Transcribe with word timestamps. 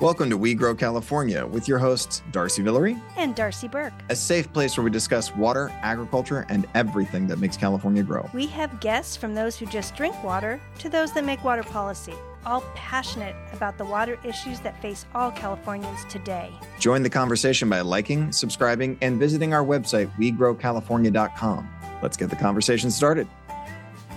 Welcome 0.00 0.30
to 0.30 0.38
We 0.38 0.54
Grow 0.54 0.74
California 0.74 1.46
with 1.46 1.68
your 1.68 1.78
hosts, 1.78 2.22
Darcy 2.32 2.62
Villery 2.62 2.96
and 3.18 3.34
Darcy 3.34 3.68
Burke, 3.68 3.92
a 4.08 4.16
safe 4.16 4.50
place 4.50 4.78
where 4.78 4.84
we 4.84 4.90
discuss 4.90 5.36
water, 5.36 5.70
agriculture, 5.82 6.46
and 6.48 6.66
everything 6.74 7.26
that 7.26 7.38
makes 7.38 7.54
California 7.58 8.02
grow. 8.02 8.26
We 8.32 8.46
have 8.46 8.80
guests 8.80 9.14
from 9.14 9.34
those 9.34 9.58
who 9.58 9.66
just 9.66 9.94
drink 9.94 10.14
water 10.24 10.58
to 10.78 10.88
those 10.88 11.12
that 11.12 11.26
make 11.26 11.44
water 11.44 11.62
policy, 11.62 12.14
all 12.46 12.62
passionate 12.74 13.36
about 13.52 13.76
the 13.76 13.84
water 13.84 14.18
issues 14.24 14.60
that 14.60 14.80
face 14.80 15.04
all 15.14 15.30
Californians 15.32 16.06
today. 16.08 16.50
Join 16.78 17.02
the 17.02 17.10
conversation 17.10 17.68
by 17.68 17.82
liking, 17.82 18.32
subscribing, 18.32 18.96
and 19.02 19.18
visiting 19.18 19.52
our 19.52 19.62
website, 19.62 20.10
wegrowcalifornia.com. 20.16 21.68
Let's 22.02 22.16
get 22.16 22.30
the 22.30 22.36
conversation 22.36 22.90
started. 22.90 23.28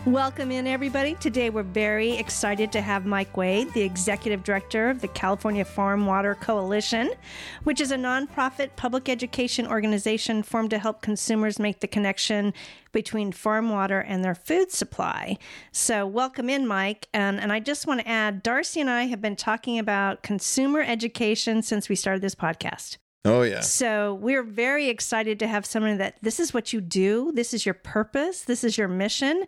Welcome 0.06 0.52
in, 0.52 0.68
everybody. 0.68 1.16
Today 1.16 1.50
we're 1.50 1.64
very 1.64 2.18
excited 2.18 2.74
to 2.74 2.82
have 2.82 3.06
Mike 3.06 3.38
Wade, 3.38 3.72
the 3.74 3.84
Executive 3.84 4.44
Director 4.44 4.90
of 4.90 5.00
the 5.00 5.08
California 5.08 5.64
Farm 5.64 6.06
Water 6.06 6.36
Coalition, 6.36 7.12
which 7.64 7.80
is 7.80 7.90
a 7.90 7.96
nonprofit 7.96 8.76
public 8.76 9.08
education 9.08 9.66
organization 9.66 10.44
formed 10.44 10.72
to 10.72 10.78
help 10.78 11.02
consumers 11.02 11.58
make 11.58 11.80
the 11.80 11.88
connection 11.88 12.54
between 12.92 13.32
farm 13.32 13.70
water 13.70 14.02
and 14.02 14.26
their 14.26 14.36
food 14.36 14.74
supply. 14.74 15.38
So, 15.72 16.06
welcome 16.06 16.50
in, 16.50 16.68
Mike. 16.68 17.08
And, 17.14 17.40
and 17.40 17.54
I 17.54 17.62
just 17.62 17.88
want 17.88 18.02
to 18.02 18.08
add 18.08 18.44
Darcy 18.44 18.82
and 18.82 18.90
I 18.90 19.04
have 19.04 19.22
been 19.22 19.38
talking 19.38 19.80
about 19.80 20.22
consumer 20.22 20.82
education 20.82 21.62
since 21.62 21.88
we 21.88 21.96
started 21.96 22.22
this 22.22 22.36
podcast. 22.36 22.98
Oh, 23.26 23.44
yeah. 23.44 23.62
So 23.62 24.16
we're 24.16 24.44
very 24.44 24.90
excited 24.90 25.40
to 25.40 25.48
have 25.48 25.66
someone 25.66 25.98
that 25.98 26.18
this 26.22 26.40
is 26.40 26.54
what 26.54 26.74
you 26.74 26.82
do. 26.82 27.32
This 27.34 27.54
is 27.54 27.66
your 27.66 27.76
purpose. 27.76 28.42
This 28.42 28.64
is 28.64 28.78
your 28.78 28.90
mission. 28.90 29.46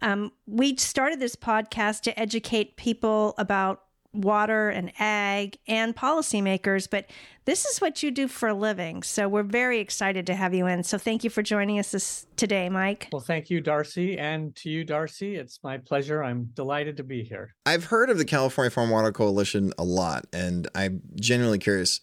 Um, 0.00 0.32
we 0.46 0.76
started 0.76 1.18
this 1.18 1.34
podcast 1.34 2.02
to 2.02 2.18
educate 2.18 2.76
people 2.76 3.34
about 3.36 3.82
water 4.12 4.70
and 4.70 4.92
ag 4.98 5.58
and 5.66 5.94
policymakers, 5.94 6.88
but 6.88 7.06
this 7.44 7.66
is 7.66 7.80
what 7.80 8.02
you 8.02 8.10
do 8.10 8.28
for 8.28 8.48
a 8.48 8.54
living. 8.54 9.02
So 9.02 9.28
we're 9.28 9.42
very 9.42 9.80
excited 9.80 10.26
to 10.28 10.34
have 10.34 10.54
you 10.54 10.66
in. 10.66 10.84
So 10.84 10.96
thank 10.96 11.24
you 11.24 11.30
for 11.30 11.42
joining 11.42 11.78
us 11.78 11.90
this, 11.90 12.26
today, 12.36 12.68
Mike. 12.68 13.08
Well, 13.12 13.20
thank 13.20 13.50
you, 13.50 13.60
Darcy. 13.60 14.16
And 14.16 14.54
to 14.56 14.70
you, 14.70 14.84
Darcy, 14.84 15.36
it's 15.36 15.58
my 15.62 15.78
pleasure. 15.78 16.22
I'm 16.22 16.50
delighted 16.54 16.96
to 16.98 17.04
be 17.04 17.24
here. 17.24 17.54
I've 17.66 17.84
heard 17.86 18.08
of 18.08 18.18
the 18.18 18.24
California 18.24 18.70
Farm 18.70 18.90
Water 18.90 19.12
Coalition 19.12 19.72
a 19.78 19.84
lot, 19.84 20.26
and 20.32 20.68
I'm 20.74 21.02
genuinely 21.16 21.58
curious 21.58 22.00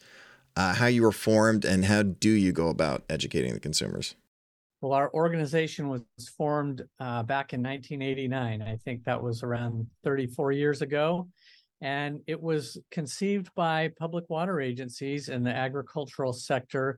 uh, 0.56 0.74
how 0.76 0.88
you 0.88 1.02
were 1.02 1.12
formed, 1.12 1.66
and 1.66 1.86
how 1.86 2.04
do 2.04 2.30
you 2.30 2.52
go 2.52 2.68
about 2.68 3.04
educating 3.10 3.54
the 3.54 3.60
consumers? 3.60 4.16
Well, 4.82 4.94
our 4.94 5.12
organization 5.14 5.88
was 5.88 6.04
formed 6.38 6.84
uh, 7.00 7.24
back 7.24 7.54
in 7.54 7.64
1989. 7.64 8.62
I 8.62 8.76
think 8.76 9.06
that 9.06 9.22
was 9.22 9.42
around 9.42 9.88
34 10.04 10.52
years 10.52 10.82
ago. 10.82 11.30
And 11.80 12.20
it 12.28 12.42
was 12.42 12.78
conceived 12.92 13.50
by 13.56 13.92
public 13.98 14.30
water 14.30 14.62
agencies 14.62 15.30
in 15.30 15.44
the 15.44 15.56
agricultural 15.56 16.34
sector 16.34 16.98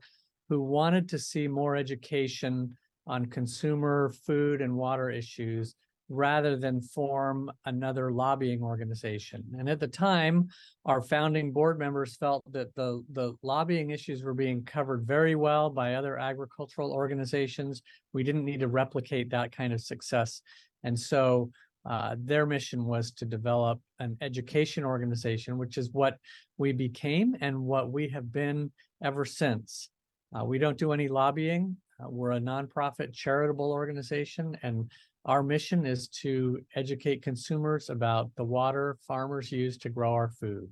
who 0.50 0.62
wanted 0.62 1.10
to 1.10 1.20
see 1.20 1.48
more 1.48 1.76
education 1.76 2.76
on 3.08 3.26
consumer 3.28 4.12
food 4.26 4.62
and 4.62 4.76
water 4.76 5.10
issues 5.10 5.76
rather 6.10 6.56
than 6.56 6.82
form 6.82 7.52
another 7.66 8.12
lobbying 8.12 8.62
organization. 8.62 9.44
And 9.58 9.68
at 9.68 9.80
the 9.80 9.88
time, 9.88 10.50
our 10.86 11.02
founding 11.02 11.52
board 11.52 11.80
members 11.80 12.16
felt 12.16 12.44
that 12.52 12.76
the, 12.76 13.04
the 13.12 13.34
lobbying 13.42 13.90
issues 13.90 14.24
were 14.24 14.34
being 14.34 14.64
covered 14.64 15.06
very 15.06 15.36
well 15.36 15.70
by 15.70 15.96
other 15.96 16.18
agricultural 16.20 16.92
organizations. 16.92 17.82
We 18.14 18.24
didn't 18.24 18.46
need 18.46 18.60
to 18.60 18.68
replicate 18.68 19.32
that 19.32 19.56
kind 19.56 19.74
of 19.74 19.82
success. 19.82 20.42
And 20.84 21.00
so 21.00 21.50
uh, 21.90 22.16
their 22.20 22.46
mission 22.46 22.86
was 22.86 23.12
to 23.12 23.26
develop 23.26 23.80
an 24.00 24.18
education 24.22 24.84
organization, 24.84 25.58
which 25.58 25.78
is 25.78 25.92
what 25.92 26.18
we 26.58 26.72
became 26.72 27.36
and 27.42 27.60
what 27.60 27.92
we 27.92 28.08
have 28.10 28.32
been 28.32 28.72
ever 29.04 29.26
since. 29.26 29.90
Uh, 30.36 30.44
we 30.44 30.58
don't 30.58 30.78
do 30.78 30.92
any 30.92 31.08
lobbying. 31.08 31.78
Uh, 32.00 32.10
we're 32.10 32.32
a 32.32 32.40
nonprofit 32.40 33.14
charitable 33.14 33.72
organization, 33.72 34.58
and 34.64 34.92
our 35.26 35.44
mission 35.44 35.86
is 35.86 36.08
to 36.08 36.60
educate 36.76 37.22
consumers 37.24 37.90
about 37.90 38.30
the 38.36 38.44
water 38.44 38.98
farmers 39.08 39.52
use 39.52 39.78
to 39.80 39.90
grow 39.90 40.14
our 40.14 40.30
food. 40.30 40.70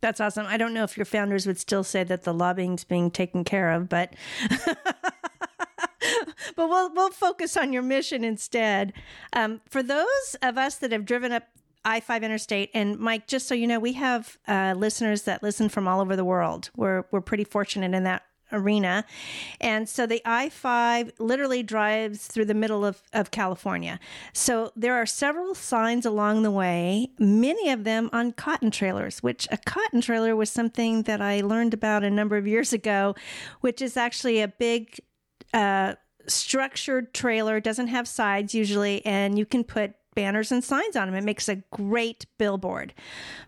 That's 0.00 0.20
awesome. 0.20 0.46
I 0.46 0.56
don't 0.56 0.74
know 0.74 0.84
if 0.84 0.96
your 0.96 1.04
founders 1.04 1.46
would 1.46 1.60
still 1.60 1.84
say 1.84 2.02
that 2.04 2.24
the 2.24 2.34
lobbying's 2.34 2.82
being 2.82 3.10
taken 3.10 3.44
care 3.44 3.70
of, 3.70 3.88
but 3.88 4.14
but 4.66 4.96
we'll 6.56 6.92
we'll 6.92 7.10
focus 7.10 7.56
on 7.56 7.72
your 7.72 7.82
mission 7.82 8.24
instead. 8.24 8.92
Um, 9.32 9.60
for 9.68 9.82
those 9.82 10.36
of 10.42 10.58
us 10.58 10.76
that 10.76 10.90
have 10.90 11.04
driven 11.04 11.30
up 11.30 11.44
I 11.84 12.00
5 12.00 12.22
Interstate. 12.22 12.70
And 12.74 12.98
Mike, 12.98 13.26
just 13.26 13.48
so 13.48 13.54
you 13.54 13.66
know, 13.66 13.80
we 13.80 13.94
have 13.94 14.38
uh, 14.46 14.74
listeners 14.76 15.22
that 15.22 15.42
listen 15.42 15.68
from 15.68 15.88
all 15.88 16.00
over 16.00 16.14
the 16.14 16.24
world. 16.24 16.70
We're, 16.76 17.04
we're 17.10 17.20
pretty 17.20 17.44
fortunate 17.44 17.92
in 17.94 18.04
that 18.04 18.22
arena. 18.52 19.04
And 19.60 19.88
so 19.88 20.06
the 20.06 20.22
I 20.24 20.48
5 20.48 21.12
literally 21.18 21.62
drives 21.62 22.26
through 22.26 22.46
the 22.46 22.54
middle 22.54 22.84
of, 22.84 23.02
of 23.12 23.30
California. 23.30 23.98
So 24.32 24.72
there 24.76 24.94
are 24.94 25.06
several 25.06 25.54
signs 25.54 26.06
along 26.06 26.42
the 26.42 26.50
way, 26.50 27.08
many 27.18 27.70
of 27.70 27.84
them 27.84 28.10
on 28.12 28.32
cotton 28.32 28.70
trailers, 28.70 29.22
which 29.22 29.48
a 29.50 29.58
cotton 29.58 30.00
trailer 30.00 30.36
was 30.36 30.50
something 30.50 31.02
that 31.02 31.20
I 31.20 31.40
learned 31.40 31.74
about 31.74 32.04
a 32.04 32.10
number 32.10 32.36
of 32.36 32.46
years 32.46 32.72
ago, 32.72 33.14
which 33.60 33.82
is 33.82 33.96
actually 33.96 34.40
a 34.40 34.48
big, 34.48 34.98
uh, 35.52 35.94
structured 36.26 37.12
trailer 37.12 37.60
doesn't 37.60 37.88
have 37.88 38.06
sides 38.06 38.54
usually 38.54 39.04
and 39.04 39.38
you 39.38 39.44
can 39.44 39.64
put 39.64 39.94
banners 40.14 40.52
and 40.52 40.62
signs 40.62 40.96
on 40.96 41.08
them. 41.08 41.16
It 41.16 41.24
makes 41.24 41.48
a 41.48 41.56
great 41.70 42.26
billboard. 42.38 42.94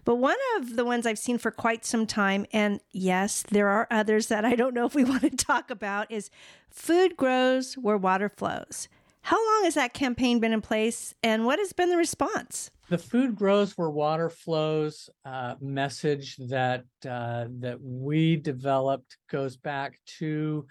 But 0.05 0.17
one 0.17 0.37
of 0.57 0.77
the 0.77 0.85
ones 0.85 1.07
I've 1.07 1.19
seen 1.19 1.39
for 1.39 1.51
quite 1.51 1.85
some 1.85 2.07
time, 2.07 2.47
and 2.53 2.81
yes, 2.93 3.45
there 3.51 3.69
are 3.69 3.87
others 3.91 4.29
that 4.29 4.45
I 4.45 4.55
don't 4.55 4.75
know 4.75 4.87
if 4.87 4.95
we 4.95 5.05
want 5.05 5.23
to 5.23 5.31
talk 5.31 5.71
about, 5.71 6.11
is 6.11 6.31
Food 6.71 7.17
Grows 7.17 7.75
Where 7.75 7.97
Water 7.97 8.29
Flows. 8.29 8.89
How 9.23 9.37
long 9.37 9.65
has 9.65 9.75
that 9.75 9.95
campaign 9.95 10.39
been 10.39 10.53
in 10.53 10.61
place, 10.61 11.15
and 11.23 11.47
what 11.47 11.59
has 11.59 11.73
been 11.73 11.89
the 11.89 11.97
response? 11.97 12.71
The 12.91 12.99
"Food 12.99 13.35
Grows 13.35 13.73
Where 13.79 13.89
Water 13.89 14.29
Flows" 14.29 15.09
uh, 15.25 15.55
message 15.63 16.37
that 16.37 16.85
uh, 17.09 17.47
that 17.61 17.79
we 17.81 18.37
developed 18.37 19.17
goes 19.31 19.57
back 19.57 19.99
to 20.19 20.67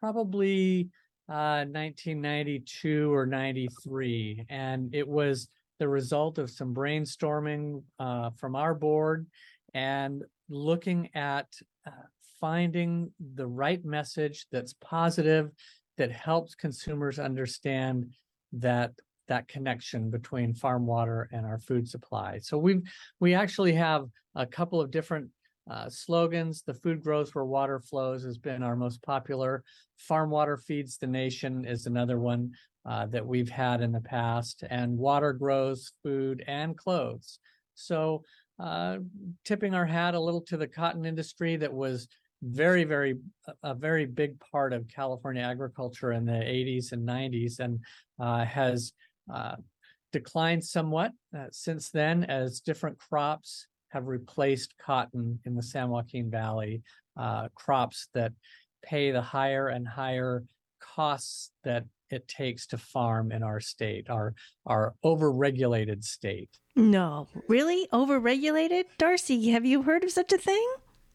probably 0.00 0.88
1992 1.28 3.10
uh, 3.10 3.14
or 3.14 3.26
93. 3.26 4.46
And 4.48 4.94
it 4.94 5.06
was 5.06 5.48
the 5.78 5.88
result 5.88 6.38
of 6.38 6.50
some 6.50 6.74
brainstorming 6.74 7.82
uh, 7.98 8.30
from 8.36 8.56
our 8.56 8.74
board 8.74 9.26
and 9.74 10.24
looking 10.48 11.10
at 11.14 11.46
uh, 11.86 11.90
finding 12.40 13.12
the 13.34 13.46
right 13.46 13.84
message 13.84 14.46
that's 14.50 14.74
positive, 14.80 15.50
that 15.98 16.12
helps 16.12 16.54
consumers 16.54 17.18
understand 17.18 18.06
that 18.52 18.92
that 19.26 19.46
connection 19.48 20.10
between 20.10 20.54
farm 20.54 20.86
water 20.86 21.28
and 21.32 21.44
our 21.44 21.58
food 21.58 21.86
supply. 21.86 22.38
So 22.38 22.56
we've 22.56 22.82
we 23.20 23.34
actually 23.34 23.74
have 23.74 24.06
a 24.34 24.46
couple 24.46 24.80
of 24.80 24.90
different 24.90 25.28
uh, 25.70 25.88
slogans, 25.88 26.62
the 26.62 26.74
food 26.74 27.02
grows 27.02 27.34
where 27.34 27.44
water 27.44 27.78
flows 27.78 28.24
has 28.24 28.38
been 28.38 28.62
our 28.62 28.76
most 28.76 29.02
popular. 29.02 29.62
Farm 29.96 30.30
water 30.30 30.56
feeds 30.56 30.96
the 30.96 31.06
nation 31.06 31.64
is 31.64 31.86
another 31.86 32.18
one 32.18 32.52
uh, 32.86 33.06
that 33.06 33.26
we've 33.26 33.50
had 33.50 33.80
in 33.82 33.92
the 33.92 34.00
past. 34.00 34.64
And 34.70 34.96
water 34.96 35.32
grows 35.32 35.92
food 36.02 36.42
and 36.46 36.76
clothes. 36.76 37.38
So 37.74 38.22
uh, 38.58 38.98
tipping 39.44 39.74
our 39.74 39.86
hat 39.86 40.14
a 40.14 40.20
little 40.20 40.40
to 40.42 40.56
the 40.56 40.66
cotton 40.66 41.04
industry 41.04 41.56
that 41.56 41.72
was 41.72 42.08
very, 42.42 42.84
very, 42.84 43.16
a 43.62 43.74
very 43.74 44.06
big 44.06 44.40
part 44.40 44.72
of 44.72 44.88
California 44.88 45.42
agriculture 45.42 46.12
in 46.12 46.24
the 46.24 46.32
80s 46.32 46.92
and 46.92 47.06
90s 47.06 47.58
and 47.60 47.80
uh, 48.18 48.44
has 48.44 48.92
uh, 49.32 49.56
declined 50.12 50.64
somewhat 50.64 51.12
uh, 51.36 51.46
since 51.50 51.90
then 51.90 52.24
as 52.24 52.60
different 52.60 52.98
crops 52.98 53.66
have 53.88 54.06
replaced 54.06 54.74
cotton 54.78 55.38
in 55.44 55.54
the 55.54 55.62
San 55.62 55.88
Joaquin 55.88 56.30
Valley, 56.30 56.82
uh, 57.16 57.48
crops 57.54 58.08
that 58.14 58.32
pay 58.82 59.10
the 59.10 59.22
higher 59.22 59.68
and 59.68 59.86
higher 59.86 60.44
costs 60.80 61.50
that 61.64 61.84
it 62.10 62.26
takes 62.26 62.66
to 62.66 62.78
farm 62.78 63.32
in 63.32 63.42
our 63.42 63.60
state, 63.60 64.08
our 64.08 64.34
our 64.66 64.94
overregulated 65.04 66.04
state. 66.04 66.50
No, 66.76 67.28
really 67.48 67.86
overregulated, 67.92 68.84
Darcy. 68.98 69.50
Have 69.50 69.66
you 69.66 69.82
heard 69.82 70.04
of 70.04 70.10
such 70.10 70.32
a 70.32 70.38
thing? 70.38 70.66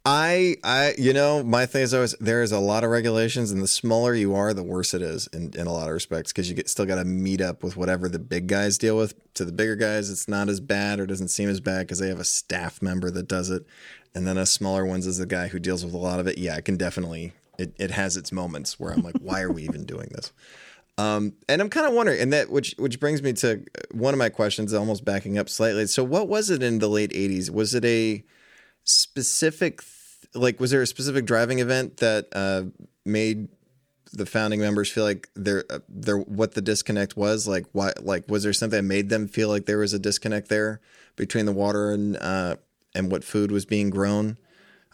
I, 0.05 0.57
I, 0.65 0.95
you 0.97 1.13
know, 1.13 1.43
my 1.43 1.65
thing 1.65 1.83
is 1.83 1.93
always 1.93 2.11
there 2.19 2.43
is 2.43 2.51
a 2.51 2.59
lot 2.59 2.83
of 2.83 2.89
regulations, 2.89 3.51
and 3.51 3.61
the 3.61 3.69
smaller 3.69 4.13
you 4.13 4.35
are, 4.35 4.53
the 4.53 4.61
worse 4.61 4.93
it 4.93 5.01
is 5.01 5.27
in, 5.27 5.53
in 5.57 5.65
a 5.65 5.71
lot 5.71 5.87
of 5.87 5.93
respects 5.93 6.33
because 6.33 6.49
you 6.49 6.55
get 6.55 6.67
still 6.67 6.85
got 6.85 6.95
to 6.95 7.05
meet 7.05 7.39
up 7.39 7.63
with 7.63 7.77
whatever 7.77 8.09
the 8.09 8.19
big 8.19 8.47
guys 8.47 8.77
deal 8.77 8.97
with. 8.97 9.15
To 9.35 9.45
the 9.45 9.53
bigger 9.53 9.77
guys, 9.77 10.09
it's 10.09 10.27
not 10.27 10.49
as 10.49 10.59
bad 10.59 10.99
or 10.99 11.05
doesn't 11.05 11.29
seem 11.29 11.47
as 11.47 11.61
bad 11.61 11.87
because 11.87 11.99
they 11.99 12.09
have 12.09 12.19
a 12.19 12.25
staff 12.25 12.81
member 12.81 13.09
that 13.11 13.29
does 13.29 13.49
it, 13.49 13.65
and 14.13 14.27
then 14.27 14.37
a 14.37 14.45
smaller 14.45 14.85
ones 14.85 15.07
is 15.07 15.19
the 15.19 15.25
guy 15.25 15.47
who 15.47 15.57
deals 15.57 15.85
with 15.85 15.93
a 15.93 15.97
lot 15.97 16.19
of 16.19 16.27
it. 16.27 16.37
Yeah, 16.37 16.57
it 16.57 16.65
can 16.65 16.75
definitely 16.75 17.31
it 17.57 17.73
it 17.77 17.91
has 17.91 18.17
its 18.17 18.33
moments 18.33 18.77
where 18.77 18.91
I'm 18.91 19.03
like, 19.03 19.15
why 19.21 19.41
are 19.41 19.51
we 19.51 19.63
even 19.63 19.85
doing 19.85 20.09
this? 20.11 20.33
Um, 20.97 21.33
and 21.47 21.61
I'm 21.61 21.69
kind 21.69 21.87
of 21.87 21.93
wondering, 21.93 22.19
and 22.19 22.33
that 22.33 22.49
which 22.49 22.75
which 22.77 22.99
brings 22.99 23.23
me 23.23 23.31
to 23.33 23.63
one 23.91 24.13
of 24.13 24.17
my 24.17 24.29
questions, 24.29 24.73
almost 24.73 25.05
backing 25.05 25.37
up 25.37 25.47
slightly. 25.47 25.87
So, 25.87 26.03
what 26.03 26.27
was 26.27 26.49
it 26.49 26.61
in 26.61 26.79
the 26.79 26.89
late 26.89 27.11
'80s? 27.11 27.49
Was 27.49 27.73
it 27.73 27.85
a 27.85 28.21
specific, 28.83 29.81
like, 30.35 30.59
was 30.59 30.71
there 30.71 30.81
a 30.81 30.87
specific 30.87 31.25
driving 31.25 31.59
event 31.59 31.97
that 31.97 32.27
uh, 32.33 32.63
made 33.05 33.47
the 34.11 34.25
founding 34.25 34.59
members 34.59 34.91
feel 34.91 35.03
like 35.03 35.29
there, 35.35 35.63
uh, 35.69 35.79
there, 35.89 36.17
what 36.17 36.53
the 36.53 36.61
disconnect 36.61 37.17
was? 37.17 37.47
Like, 37.47 37.65
why, 37.71 37.93
like, 37.99 38.25
was 38.27 38.43
there 38.43 38.53
something 38.53 38.77
that 38.77 38.83
made 38.83 39.09
them 39.09 39.27
feel 39.27 39.49
like 39.49 39.65
there 39.65 39.79
was 39.79 39.93
a 39.93 39.99
disconnect 39.99 40.49
there 40.49 40.81
between 41.15 41.45
the 41.45 41.53
water 41.53 41.91
and 41.91 42.17
uh, 42.17 42.55
and 42.95 43.11
what 43.11 43.23
food 43.23 43.51
was 43.51 43.65
being 43.65 43.89
grown? 43.89 44.37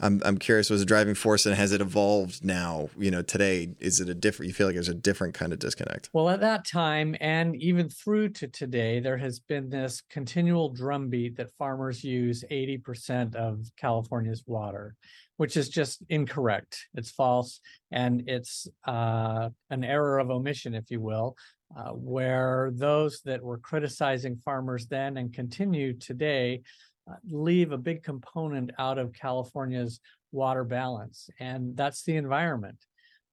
I'm 0.01 0.21
I'm 0.24 0.38
curious. 0.38 0.69
Was 0.69 0.81
a 0.81 0.86
driving 0.86 1.15
force, 1.15 1.45
and 1.45 1.56
has 1.56 1.71
it 1.74 1.81
evolved 1.81 2.44
now? 2.44 2.89
You 2.97 3.12
know, 3.12 3.21
today 3.21 3.75
is 3.80 4.00
it 4.00 4.07
a 4.07 4.13
different? 4.13 4.47
You 4.47 4.53
feel 4.53 4.68
like 4.68 4.75
there's 4.75 4.88
a 4.88 4.94
different 4.94 5.33
kind 5.33 5.51
of 5.51 5.59
disconnect? 5.59 6.09
Well, 6.13 6.30
at 6.30 6.39
that 6.39 6.65
time, 6.65 7.15
and 7.19 7.56
even 7.62 7.89
through 7.89 8.30
to 8.30 8.47
today, 8.47 9.01
there 9.01 9.18
has 9.18 9.39
been 9.39 9.69
this 9.69 10.01
continual 10.09 10.69
drumbeat 10.69 11.35
that 11.35 11.51
farmers 11.57 12.03
use 12.03 12.45
80% 12.50 13.35
of 13.35 13.69
California's 13.75 14.44
water, 14.47 14.95
which 15.39 15.56
is 15.56 15.69
just 15.69 16.03
incorrect. 16.09 16.88
It's 16.95 17.12
false, 17.12 17.62
and 17.91 18.27
it's 18.27 18.68
uh, 18.86 19.47
an 19.69 19.86
error 19.86 20.19
of 20.19 20.31
omission, 20.31 20.75
if 20.75 20.91
you 20.91 21.00
will. 21.00 21.38
Uh, 21.77 21.91
where 21.91 22.71
those 22.74 23.21
that 23.21 23.41
were 23.41 23.57
criticizing 23.57 24.36
farmers 24.44 24.88
then 24.88 25.15
and 25.15 25.31
continue 25.31 25.94
today 25.94 26.62
uh, 27.09 27.13
leave 27.30 27.71
a 27.71 27.77
big 27.77 28.03
component 28.03 28.71
out 28.77 28.97
of 28.97 29.13
California's 29.13 30.01
water 30.33 30.65
balance, 30.65 31.30
and 31.39 31.74
that's 31.77 32.03
the 32.03 32.18
environment. 32.18 32.77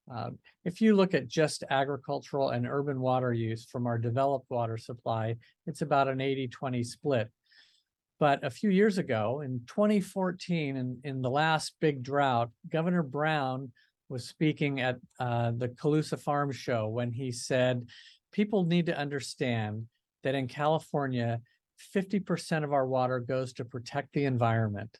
Uh, 0.09 0.29
if 0.63 0.79
you 0.79 0.95
look 0.95 1.13
at 1.13 1.27
just 1.27 1.65
agricultural 1.69 2.51
and 2.51 2.65
urban 2.65 3.01
water 3.01 3.33
use 3.33 3.65
from 3.65 3.85
our 3.85 3.97
developed 3.97 4.49
water 4.49 4.77
supply, 4.77 5.35
it's 5.65 5.81
about 5.81 6.07
an 6.07 6.21
80 6.21 6.47
20 6.47 6.83
split. 6.85 7.29
But 8.19 8.43
a 8.43 8.49
few 8.49 8.69
years 8.69 8.97
ago, 8.97 9.41
in 9.41 9.61
2014, 9.67 10.75
in, 10.75 10.99
in 11.03 11.21
the 11.21 11.29
last 11.29 11.75
big 11.79 12.01
drought, 12.01 12.49
Governor 12.69 13.03
Brown 13.03 13.71
was 14.09 14.27
speaking 14.27 14.81
at 14.81 14.97
uh, 15.19 15.51
the 15.55 15.69
Colusa 15.69 16.19
Farm 16.19 16.51
Show 16.51 16.87
when 16.87 17.11
he 17.11 17.31
said, 17.31 17.87
People 18.31 18.65
need 18.65 18.87
to 18.87 18.97
understand 18.97 19.85
that 20.23 20.35
in 20.35 20.47
California, 20.47 21.41
50% 21.95 22.63
of 22.63 22.73
our 22.73 22.87
water 22.87 23.19
goes 23.19 23.53
to 23.53 23.65
protect 23.65 24.13
the 24.13 24.25
environment 24.25 24.97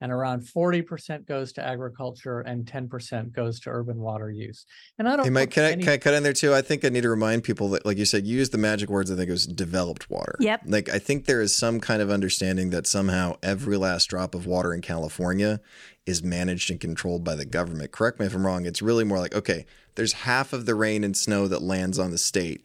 and 0.00 0.12
around 0.12 0.42
40% 0.42 1.26
goes 1.26 1.52
to 1.54 1.64
agriculture 1.64 2.40
and 2.40 2.64
10% 2.64 3.32
goes 3.32 3.58
to 3.60 3.70
urban 3.70 3.98
water 3.98 4.30
use. 4.30 4.64
And 4.98 5.08
I 5.08 5.16
don't 5.16 5.24
Hey, 5.24 5.30
Mike, 5.30 5.48
put 5.48 5.54
can 5.54 5.64
I, 5.64 5.72
any- 5.72 5.82
can 5.82 5.92
I 5.92 5.98
cut 5.98 6.14
in 6.14 6.22
there 6.22 6.32
too? 6.32 6.54
I 6.54 6.62
think 6.62 6.84
I 6.84 6.88
need 6.88 7.02
to 7.02 7.08
remind 7.08 7.44
people 7.44 7.68
that, 7.70 7.84
like 7.84 7.98
you 7.98 8.04
said, 8.04 8.26
you 8.26 8.36
used 8.36 8.52
the 8.52 8.58
magic 8.58 8.88
words. 8.88 9.10
I 9.10 9.16
think 9.16 9.28
it 9.28 9.32
was 9.32 9.46
developed 9.46 10.08
water. 10.08 10.36
Yep. 10.40 10.62
Like 10.66 10.88
I 10.88 10.98
think 10.98 11.24
there 11.24 11.40
is 11.40 11.54
some 11.54 11.80
kind 11.80 12.00
of 12.00 12.10
understanding 12.10 12.70
that 12.70 12.86
somehow 12.86 13.36
every 13.42 13.74
mm-hmm. 13.74 13.84
last 13.84 14.06
drop 14.06 14.34
of 14.34 14.46
water 14.46 14.72
in 14.72 14.80
California 14.80 15.60
is 16.06 16.22
managed 16.22 16.70
and 16.70 16.80
controlled 16.80 17.24
by 17.24 17.34
the 17.34 17.44
government. 17.44 17.92
Correct 17.92 18.20
me 18.20 18.26
if 18.26 18.34
I'm 18.34 18.46
wrong. 18.46 18.66
It's 18.66 18.80
really 18.80 19.04
more 19.04 19.18
like 19.18 19.34
okay, 19.34 19.66
there's 19.96 20.12
half 20.12 20.52
of 20.52 20.66
the 20.66 20.74
rain 20.74 21.02
and 21.02 21.16
snow 21.16 21.48
that 21.48 21.62
lands 21.62 21.98
on 21.98 22.10
the 22.10 22.18
state. 22.18 22.64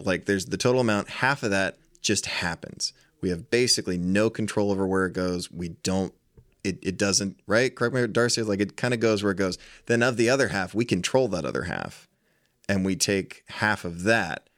Like 0.00 0.24
there's 0.24 0.46
the 0.46 0.56
total 0.56 0.80
amount. 0.80 1.08
Half 1.08 1.44
of 1.44 1.50
that 1.50 1.78
just 2.02 2.26
happens. 2.26 2.92
We 3.20 3.30
have 3.30 3.50
basically 3.50 3.98
no 3.98 4.30
control 4.30 4.70
over 4.70 4.86
where 4.86 5.06
it 5.06 5.12
goes. 5.12 5.50
We 5.50 5.70
don't 5.70 6.12
it, 6.64 6.78
it 6.82 6.98
doesn't 6.98 7.40
right? 7.46 7.74
Correct 7.74 7.94
me 7.94 8.06
darcy 8.06 8.42
like 8.42 8.60
it 8.60 8.76
kind 8.76 8.94
of 8.94 9.00
goes 9.00 9.22
where 9.22 9.32
it 9.32 9.38
goes. 9.38 9.58
Then 9.86 10.02
of 10.02 10.16
the 10.16 10.30
other 10.30 10.48
half 10.48 10.74
we 10.74 10.84
control 10.84 11.28
that 11.28 11.44
other 11.44 11.64
half 11.64 12.08
and 12.68 12.84
we 12.84 12.96
take 12.96 13.44
half 13.48 13.84
of 13.84 14.02
that 14.04 14.48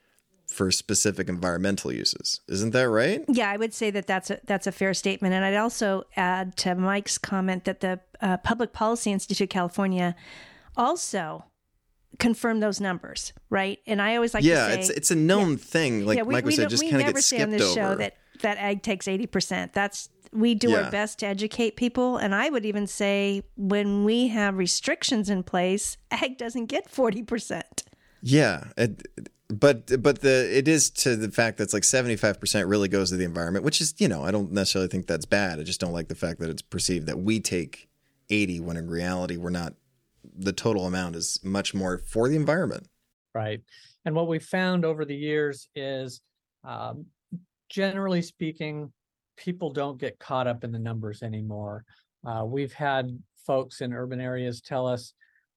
for 0.47 0.71
specific 0.73 1.29
environmental 1.29 1.93
uses. 1.93 2.41
Isn't 2.49 2.71
that 2.71 2.89
right? 2.89 3.25
Yeah, 3.29 3.51
I 3.51 3.57
would 3.57 3.73
say 3.73 3.91
that 3.93 4.07
that's 4.07 4.31
a 4.31 4.41
that's 4.45 4.67
a 4.67 4.73
fair 4.73 4.93
statement, 4.95 5.33
and 5.33 5.45
I'd 5.45 5.57
also 5.57 6.05
add 6.17 6.57
to 6.59 6.75
Mike's 6.75 7.19
comment 7.19 7.65
that 7.65 7.81
the 7.81 8.01
uh, 8.21 8.37
Public 8.39 8.73
Policy 8.73 9.13
Institute 9.13 9.47
of 9.47 9.51
California 9.51 10.17
also 10.77 11.45
confirmed 12.19 12.63
those 12.63 12.81
numbers, 12.81 13.33
right? 13.49 13.79
And 13.87 14.03
I 14.03 14.17
always 14.17 14.35
like 14.35 14.43
yeah 14.43 14.67
to 14.67 14.73
say, 14.73 14.81
it's 14.81 14.91
it's 14.91 15.11
a 15.13 15.17
known 15.17 15.57
thing 15.57 16.05
like 16.05 16.17
yeah, 16.17 16.23
we, 16.25 16.35
mike 16.35 16.45
we, 16.45 16.49
was 16.49 16.57
said 16.57 16.69
just 16.69 16.83
kind 16.83 16.97
of 16.97 17.01
never 17.01 17.13
gets 17.13 17.27
say 17.27 17.37
on 17.37 17.51
skipped 17.51 17.53
this 17.53 17.63
over. 17.63 17.75
show 17.75 17.95
that 17.95 18.17
that 18.43 18.59
ag 18.59 18.83
takes 18.83 19.07
eighty 19.07 19.27
percent. 19.27 19.73
That's 19.73 20.09
we 20.33 20.55
do 20.55 20.71
Yeah. 20.71 20.85
our 20.85 20.91
best 20.91 21.19
to 21.21 21.27
educate 21.27 21.77
people, 21.77 22.17
and 22.17 22.35
I 22.35 22.51
would 22.51 22.65
even 22.65 22.87
say 22.87 23.43
when 23.57 24.05
we 24.05 24.29
have 24.29 24.57
restrictions 24.57 25.29
in 25.31 25.43
place, 25.43 25.97
ag 26.11 26.39
doesn't 26.39 26.67
get 26.67 26.89
forty 26.91 27.23
percent. 27.23 27.83
yeah 28.23 28.65
it, 28.77 29.03
but 29.49 30.01
but 30.03 30.21
the 30.21 30.49
it 30.57 30.69
is 30.69 30.91
to 30.91 31.17
the 31.17 31.31
fact 31.31 31.59
that's 31.59 31.73
like 31.75 31.83
75% 31.83 32.69
really 32.69 32.87
goes 32.89 33.11
to 33.11 33.17
the 33.17 33.25
environment 33.25 33.65
which 33.65 33.81
is 33.81 33.95
you 33.99 34.07
know 34.09 34.23
i 34.23 34.31
don't 34.31 34.53
necessarily 34.53 34.89
think 34.89 35.07
that's 35.09 35.25
bad 35.27 35.59
i 35.59 35.63
just 35.65 35.81
don't 35.81 35.93
like 35.95 36.07
the 36.09 36.15
fact 36.15 36.39
that 36.39 36.51
it's 36.51 36.63
perceived 36.63 37.07
that 37.07 37.19
we 37.19 37.41
take 37.41 37.89
80 38.29 38.61
when 38.61 38.77
in 38.77 38.89
reality 38.91 39.37
we're 39.39 39.51
not 39.51 39.73
the 40.37 40.53
total 40.53 40.87
amount 40.87 41.17
is 41.17 41.41
much 41.43 41.73
more 41.75 41.99
for 41.99 42.29
the 42.29 42.37
environment 42.37 42.87
Right. 43.35 43.61
And 44.05 44.15
what 44.15 44.27
we 44.29 44.39
found 44.41 44.85
over 44.85 45.05
the 45.05 45.15
years 45.17 45.69
is, 45.77 46.21
um, 46.65 47.07
generally 47.69 48.23
speaking, 48.23 48.93
people 49.41 49.71
don't 49.71 49.99
get 49.99 50.19
caught 50.19 50.47
up 50.47 50.63
in 50.65 50.71
the 50.71 50.79
numbers 50.79 51.23
anymore. 51.23 51.85
Uh, 52.27 52.45
we've 52.45 52.75
had 52.75 53.19
folks 53.47 53.81
in 53.81 53.93
urban 53.93 54.21
areas 54.21 54.61
tell 54.61 54.87
us, 54.87 55.15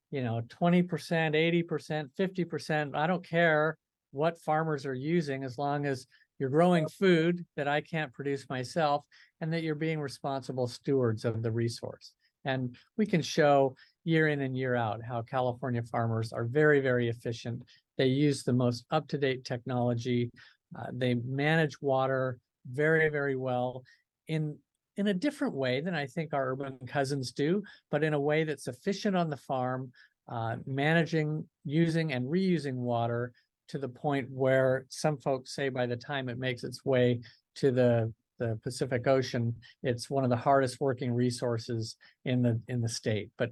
you 0.10 0.24
know, 0.24 0.42
20%, 0.62 0.88
80%, 0.88 2.10
50%, 2.18 2.96
I 2.96 3.08
don't 3.08 3.28
care 3.28 3.78
what 4.12 4.40
farmers 4.40 4.86
are 4.86 4.94
using 4.94 5.44
as 5.44 5.58
long 5.58 5.86
as 5.86 6.08
you're 6.40 6.50
growing 6.50 6.88
food 6.88 7.46
that 7.58 7.68
I 7.68 7.82
can't 7.82 8.14
produce 8.14 8.50
myself 8.50 9.04
and 9.42 9.52
that 9.52 9.64
you're 9.64 9.76
being 9.76 10.00
responsible 10.00 10.68
stewards 10.68 11.26
of 11.26 11.44
the 11.44 11.52
resource. 11.52 12.14
And 12.46 12.76
we 12.98 13.06
can 13.06 13.22
show 13.22 13.76
year 14.06 14.28
in 14.30 14.42
and 14.42 14.56
year 14.56 14.76
out 14.76 15.02
how 15.02 15.22
California 15.22 15.84
farmers 15.84 16.32
are 16.32 16.46
very, 16.46 16.80
very 16.80 17.10
efficient. 17.10 17.64
They 17.98 18.08
use 18.08 18.44
the 18.44 18.54
most 18.54 18.86
up 18.92 19.08
to 19.10 19.18
date 19.18 19.46
technology. 19.46 20.32
Uh, 20.78 20.88
they 20.92 21.16
manage 21.16 21.82
water 21.82 22.38
very, 22.72 23.10
very 23.10 23.36
well 23.36 23.84
in 24.28 24.58
in 24.96 25.08
a 25.08 25.14
different 25.14 25.56
way 25.56 25.82
than 25.82 25.96
I 25.96 26.06
think 26.06 26.34
our 26.34 26.52
urban 26.52 26.78
cousins 26.86 27.32
do, 27.32 27.64
but 27.90 28.04
in 28.04 28.14
a 28.14 28.20
way 28.20 28.44
that's 28.44 28.68
efficient 28.68 29.16
on 29.16 29.30
the 29.30 29.38
farm, 29.38 29.92
uh, 30.30 30.58
managing, 30.68 31.46
using, 31.66 32.14
and 32.14 32.26
reusing 32.26 32.76
water 32.76 33.32
to 33.70 33.80
the 33.80 33.90
point 33.90 34.28
where 34.30 34.86
some 34.90 35.18
folks 35.18 35.56
say 35.56 35.70
by 35.70 35.88
the 35.88 35.96
time 35.96 36.30
it 36.30 36.38
makes 36.38 36.64
its 36.64 36.86
way 36.86 37.20
to 37.56 37.72
the 37.72 38.14
the 38.40 38.60
Pacific 38.64 39.08
Ocean, 39.08 39.56
it's 39.84 40.10
one 40.10 40.24
of 40.24 40.30
the 40.30 40.36
hardest 40.36 40.82
working 40.82 41.14
resources 41.14 41.96
in 42.26 42.42
the 42.42 42.60
in 42.68 42.82
the 42.82 42.90
state. 42.90 43.30
But 43.38 43.52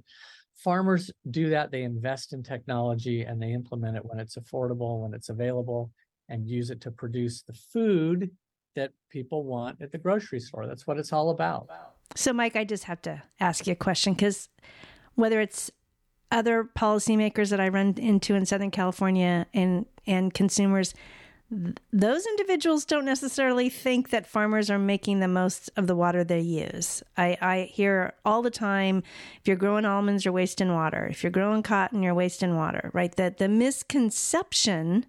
farmers 0.56 1.10
do 1.30 1.50
that. 1.50 1.70
They 1.70 1.82
invest 1.82 2.32
in 2.32 2.42
technology 2.42 3.22
and 3.22 3.40
they 3.40 3.52
implement 3.52 3.96
it 3.96 4.04
when 4.04 4.18
it's 4.18 4.36
affordable, 4.36 5.02
when 5.02 5.14
it's 5.14 5.28
available, 5.28 5.90
and 6.28 6.48
use 6.48 6.70
it 6.70 6.80
to 6.82 6.90
produce 6.90 7.42
the 7.42 7.52
food 7.52 8.30
that 8.74 8.92
people 9.10 9.44
want 9.44 9.80
at 9.80 9.92
the 9.92 9.98
grocery 9.98 10.40
store. 10.40 10.66
That's 10.66 10.86
what 10.86 10.98
it's 10.98 11.12
all 11.12 11.30
about. 11.30 11.68
So, 12.14 12.32
Mike, 12.32 12.56
I 12.56 12.64
just 12.64 12.84
have 12.84 13.00
to 13.02 13.22
ask 13.40 13.66
you 13.66 13.72
a 13.72 13.76
question 13.76 14.14
because 14.14 14.48
whether 15.14 15.40
it's 15.40 15.70
other 16.30 16.64
policymakers 16.64 17.50
that 17.50 17.60
I 17.60 17.68
run 17.68 17.94
into 17.98 18.34
in 18.34 18.46
Southern 18.46 18.70
California 18.70 19.46
and 19.52 19.86
and 20.06 20.34
consumers, 20.34 20.94
th- 21.50 21.76
those 21.92 22.26
individuals 22.26 22.84
don't 22.84 23.04
necessarily 23.04 23.68
think 23.68 24.10
that 24.10 24.26
farmers 24.26 24.70
are 24.70 24.78
making 24.78 25.20
the 25.20 25.28
most 25.28 25.70
of 25.76 25.86
the 25.86 25.94
water 25.94 26.24
they 26.24 26.40
use. 26.40 27.02
I, 27.16 27.36
I 27.40 27.70
hear 27.72 28.14
all 28.24 28.42
the 28.42 28.50
time, 28.50 29.02
if 29.40 29.46
you're 29.46 29.56
growing 29.56 29.84
almonds, 29.84 30.24
you're 30.24 30.32
wasting 30.32 30.72
water. 30.72 31.06
If 31.06 31.22
you're 31.22 31.30
growing 31.30 31.62
cotton, 31.62 32.02
you're 32.02 32.14
wasting 32.14 32.56
water. 32.56 32.90
Right? 32.92 33.14
That 33.16 33.38
the 33.38 33.48
misconception 33.48 35.06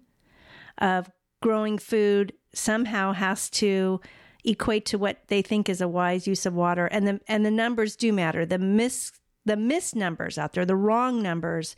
of 0.78 1.10
growing 1.42 1.78
food 1.78 2.32
somehow 2.56 3.12
has 3.12 3.50
to 3.50 4.00
equate 4.44 4.84
to 4.86 4.98
what 4.98 5.26
they 5.28 5.42
think 5.42 5.68
is 5.68 5.80
a 5.80 5.88
wise 5.88 6.26
use 6.26 6.46
of 6.46 6.54
water. 6.54 6.86
And 6.86 7.06
the 7.06 7.20
and 7.26 7.44
the 7.44 7.50
numbers 7.50 7.96
do 7.96 8.12
matter. 8.12 8.44
The 8.44 8.58
mis 8.58 9.12
the 9.46 9.56
mis 9.56 9.94
numbers 9.94 10.38
out 10.38 10.52
there 10.52 10.64
the 10.64 10.76
wrong 10.76 11.22
numbers. 11.22 11.76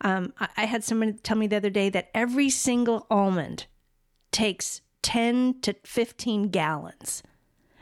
Um, 0.00 0.32
I, 0.38 0.48
I 0.56 0.64
had 0.64 0.84
someone 0.84 1.18
tell 1.22 1.36
me 1.36 1.46
the 1.46 1.56
other 1.56 1.70
day 1.70 1.88
that 1.90 2.10
every 2.14 2.50
single 2.50 3.06
almond 3.10 3.66
takes 4.32 4.80
10 5.02 5.60
to 5.62 5.74
15 5.84 6.48
gallons. 6.48 7.22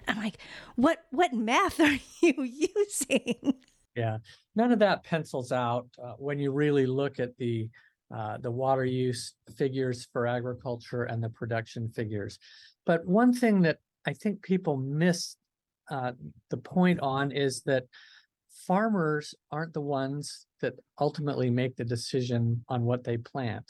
I'm 0.06 0.18
like 0.18 0.38
what 0.76 1.04
what 1.10 1.32
math 1.32 1.80
are 1.80 1.98
you 2.20 2.68
using? 2.76 3.54
Yeah, 3.96 4.18
none 4.56 4.72
of 4.72 4.80
that 4.80 5.04
pencils 5.04 5.52
out 5.52 5.86
uh, 6.02 6.14
when 6.18 6.38
you 6.38 6.50
really 6.50 6.86
look 6.86 7.20
at 7.20 7.36
the 7.36 7.68
uh, 8.14 8.38
the 8.38 8.50
water 8.50 8.84
use 8.84 9.34
figures 9.56 10.06
for 10.12 10.26
agriculture 10.26 11.04
and 11.04 11.22
the 11.22 11.30
production 11.30 11.88
figures. 11.88 12.38
But 12.86 13.04
one 13.06 13.32
thing 13.32 13.62
that 13.62 13.78
I 14.06 14.12
think 14.12 14.42
people 14.42 14.76
miss 14.76 15.36
uh, 15.90 16.12
the 16.50 16.56
point 16.56 17.00
on 17.00 17.32
is 17.32 17.62
that 17.62 17.84
farmers 18.66 19.34
aren't 19.50 19.74
the 19.74 19.80
ones 19.80 20.46
that 20.60 20.74
ultimately 21.00 21.50
make 21.50 21.76
the 21.76 21.84
decision 21.84 22.64
on 22.68 22.84
what 22.84 23.04
they 23.04 23.16
plant. 23.16 23.64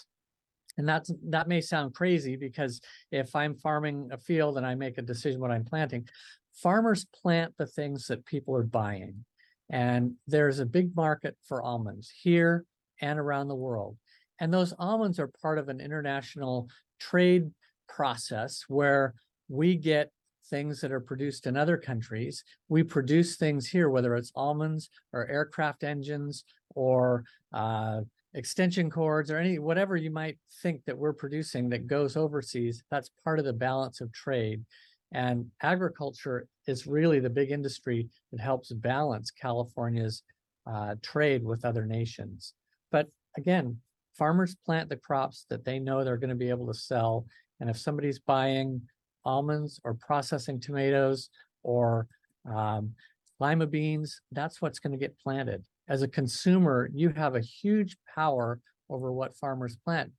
And 0.76 0.88
that's 0.88 1.10
that 1.28 1.48
may 1.48 1.60
sound 1.60 1.94
crazy 1.94 2.36
because 2.36 2.80
if 3.12 3.34
I'm 3.34 3.54
farming 3.54 4.08
a 4.12 4.18
field 4.18 4.58
and 4.58 4.66
I 4.66 4.74
make 4.74 4.98
a 4.98 5.02
decision 5.02 5.40
what 5.40 5.52
I'm 5.52 5.64
planting, 5.64 6.06
farmers 6.52 7.06
plant 7.22 7.54
the 7.56 7.66
things 7.66 8.06
that 8.08 8.26
people 8.26 8.54
are 8.56 8.64
buying. 8.64 9.24
And 9.70 10.14
there's 10.26 10.58
a 10.58 10.66
big 10.66 10.94
market 10.94 11.36
for 11.48 11.62
almonds 11.62 12.12
here 12.14 12.66
and 13.00 13.18
around 13.18 13.48
the 13.48 13.54
world. 13.54 13.96
And 14.40 14.52
those 14.52 14.74
almonds 14.78 15.18
are 15.18 15.30
part 15.42 15.58
of 15.58 15.68
an 15.68 15.80
international 15.80 16.68
trade 16.98 17.50
process 17.88 18.64
where 18.68 19.14
we 19.48 19.76
get 19.76 20.10
things 20.50 20.80
that 20.80 20.92
are 20.92 21.00
produced 21.00 21.46
in 21.46 21.56
other 21.56 21.76
countries. 21.76 22.44
We 22.68 22.82
produce 22.82 23.36
things 23.36 23.68
here, 23.68 23.88
whether 23.88 24.14
it's 24.14 24.32
almonds 24.34 24.90
or 25.12 25.26
aircraft 25.28 25.84
engines 25.84 26.44
or 26.74 27.24
uh, 27.52 28.00
extension 28.34 28.90
cords 28.90 29.30
or 29.30 29.38
any 29.38 29.58
whatever 29.58 29.96
you 29.96 30.10
might 30.10 30.38
think 30.62 30.84
that 30.86 30.98
we're 30.98 31.12
producing 31.12 31.68
that 31.70 31.86
goes 31.86 32.16
overseas. 32.16 32.82
That's 32.90 33.10
part 33.22 33.38
of 33.38 33.44
the 33.44 33.52
balance 33.52 34.00
of 34.00 34.12
trade. 34.12 34.64
And 35.12 35.46
agriculture 35.62 36.48
is 36.66 36.86
really 36.86 37.20
the 37.20 37.30
big 37.30 37.52
industry 37.52 38.08
that 38.32 38.40
helps 38.40 38.72
balance 38.72 39.30
California's 39.30 40.22
uh, 40.66 40.96
trade 41.02 41.44
with 41.44 41.64
other 41.64 41.86
nations. 41.86 42.54
But 42.90 43.08
again, 43.36 43.78
farmers 44.16 44.56
plant 44.64 44.88
the 44.88 44.96
crops 44.96 45.46
that 45.50 45.64
they 45.64 45.78
know 45.78 46.04
they're 46.04 46.16
going 46.16 46.30
to 46.30 46.36
be 46.36 46.50
able 46.50 46.66
to 46.66 46.78
sell. 46.78 47.26
And 47.60 47.70
if 47.70 47.78
somebody's 47.78 48.18
buying 48.18 48.82
almonds 49.24 49.80
or 49.84 49.94
processing 49.94 50.60
tomatoes 50.60 51.30
or 51.62 52.06
um, 52.48 52.92
lima 53.40 53.66
beans, 53.66 54.20
that's 54.32 54.60
what's 54.60 54.78
going 54.78 54.92
to 54.92 54.98
get 54.98 55.18
planted. 55.18 55.64
As 55.88 56.02
a 56.02 56.08
consumer, 56.08 56.88
you 56.94 57.10
have 57.10 57.34
a 57.34 57.40
huge 57.40 57.96
power 58.14 58.60
over 58.88 59.12
what 59.12 59.36
farmers 59.36 59.76
plant, 59.76 60.12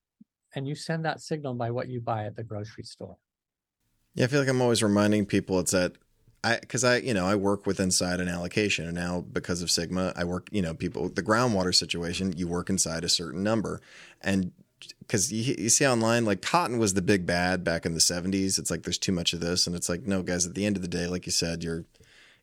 and 0.56 0.68
you 0.68 0.76
send 0.76 1.06
that 1.06 1.22
signal 1.22 1.54
by 1.54 1.72
what 1.72 1.88
you 1.88 2.02
buy 2.02 2.26
at 2.26 2.36
the 2.36 2.44
grocery 2.44 2.84
store. 2.84 3.18
Yeah, 4.14 4.26
I 4.26 4.28
feel 4.28 4.40
like 4.40 4.50
I'm 4.50 4.62
always 4.62 4.82
reminding 4.82 5.26
people 5.26 5.60
it's 5.60 5.72
that 5.72 5.94
I 6.46 6.60
because 6.60 6.84
I 6.84 6.98
you 6.98 7.14
know 7.14 7.26
I 7.26 7.36
work 7.36 7.66
with 7.66 7.80
inside 7.80 8.20
an 8.20 8.28
allocation, 8.28 8.86
and 8.86 8.96
now 8.96 9.22
because 9.22 9.62
of 9.62 9.70
SGMA, 9.70 10.14
I 10.16 10.24
work 10.24 10.48
you 10.52 10.62
know 10.62 10.74
people 10.74 11.10
the 11.10 11.24
groundwater 11.24 11.74
situation. 11.74 12.34
You 12.38 12.48
work 12.48 12.70
inside 12.70 13.04
a 13.04 13.10
certain 13.10 13.44
number, 13.44 13.82
and 14.22 14.52
because 15.00 15.32
you, 15.32 15.56
you 15.58 15.70
see 15.70 15.88
online 15.88 16.26
like 16.26 16.42
cotton 16.42 16.78
was 16.78 16.94
the 16.94 17.02
big 17.02 17.26
bad 17.26 17.64
back 17.64 17.86
in 17.86 17.94
the 17.94 18.00
70s 18.00 18.60
it's 18.60 18.70
like 18.70 18.84
there's 18.84 19.00
too 19.00 19.14
much 19.14 19.34
of 19.34 19.40
this 19.40 19.66
and 19.66 19.76
it's 19.76 19.88
like 19.88 20.06
no 20.06 20.22
guys 20.22 20.46
at 20.46 20.54
the 20.54 20.66
end 20.66 20.76
of 20.76 20.82
the 20.82 20.88
day 20.88 21.08
like 21.08 21.26
you 21.26 21.32
said 21.32 21.64
you're 21.64 21.86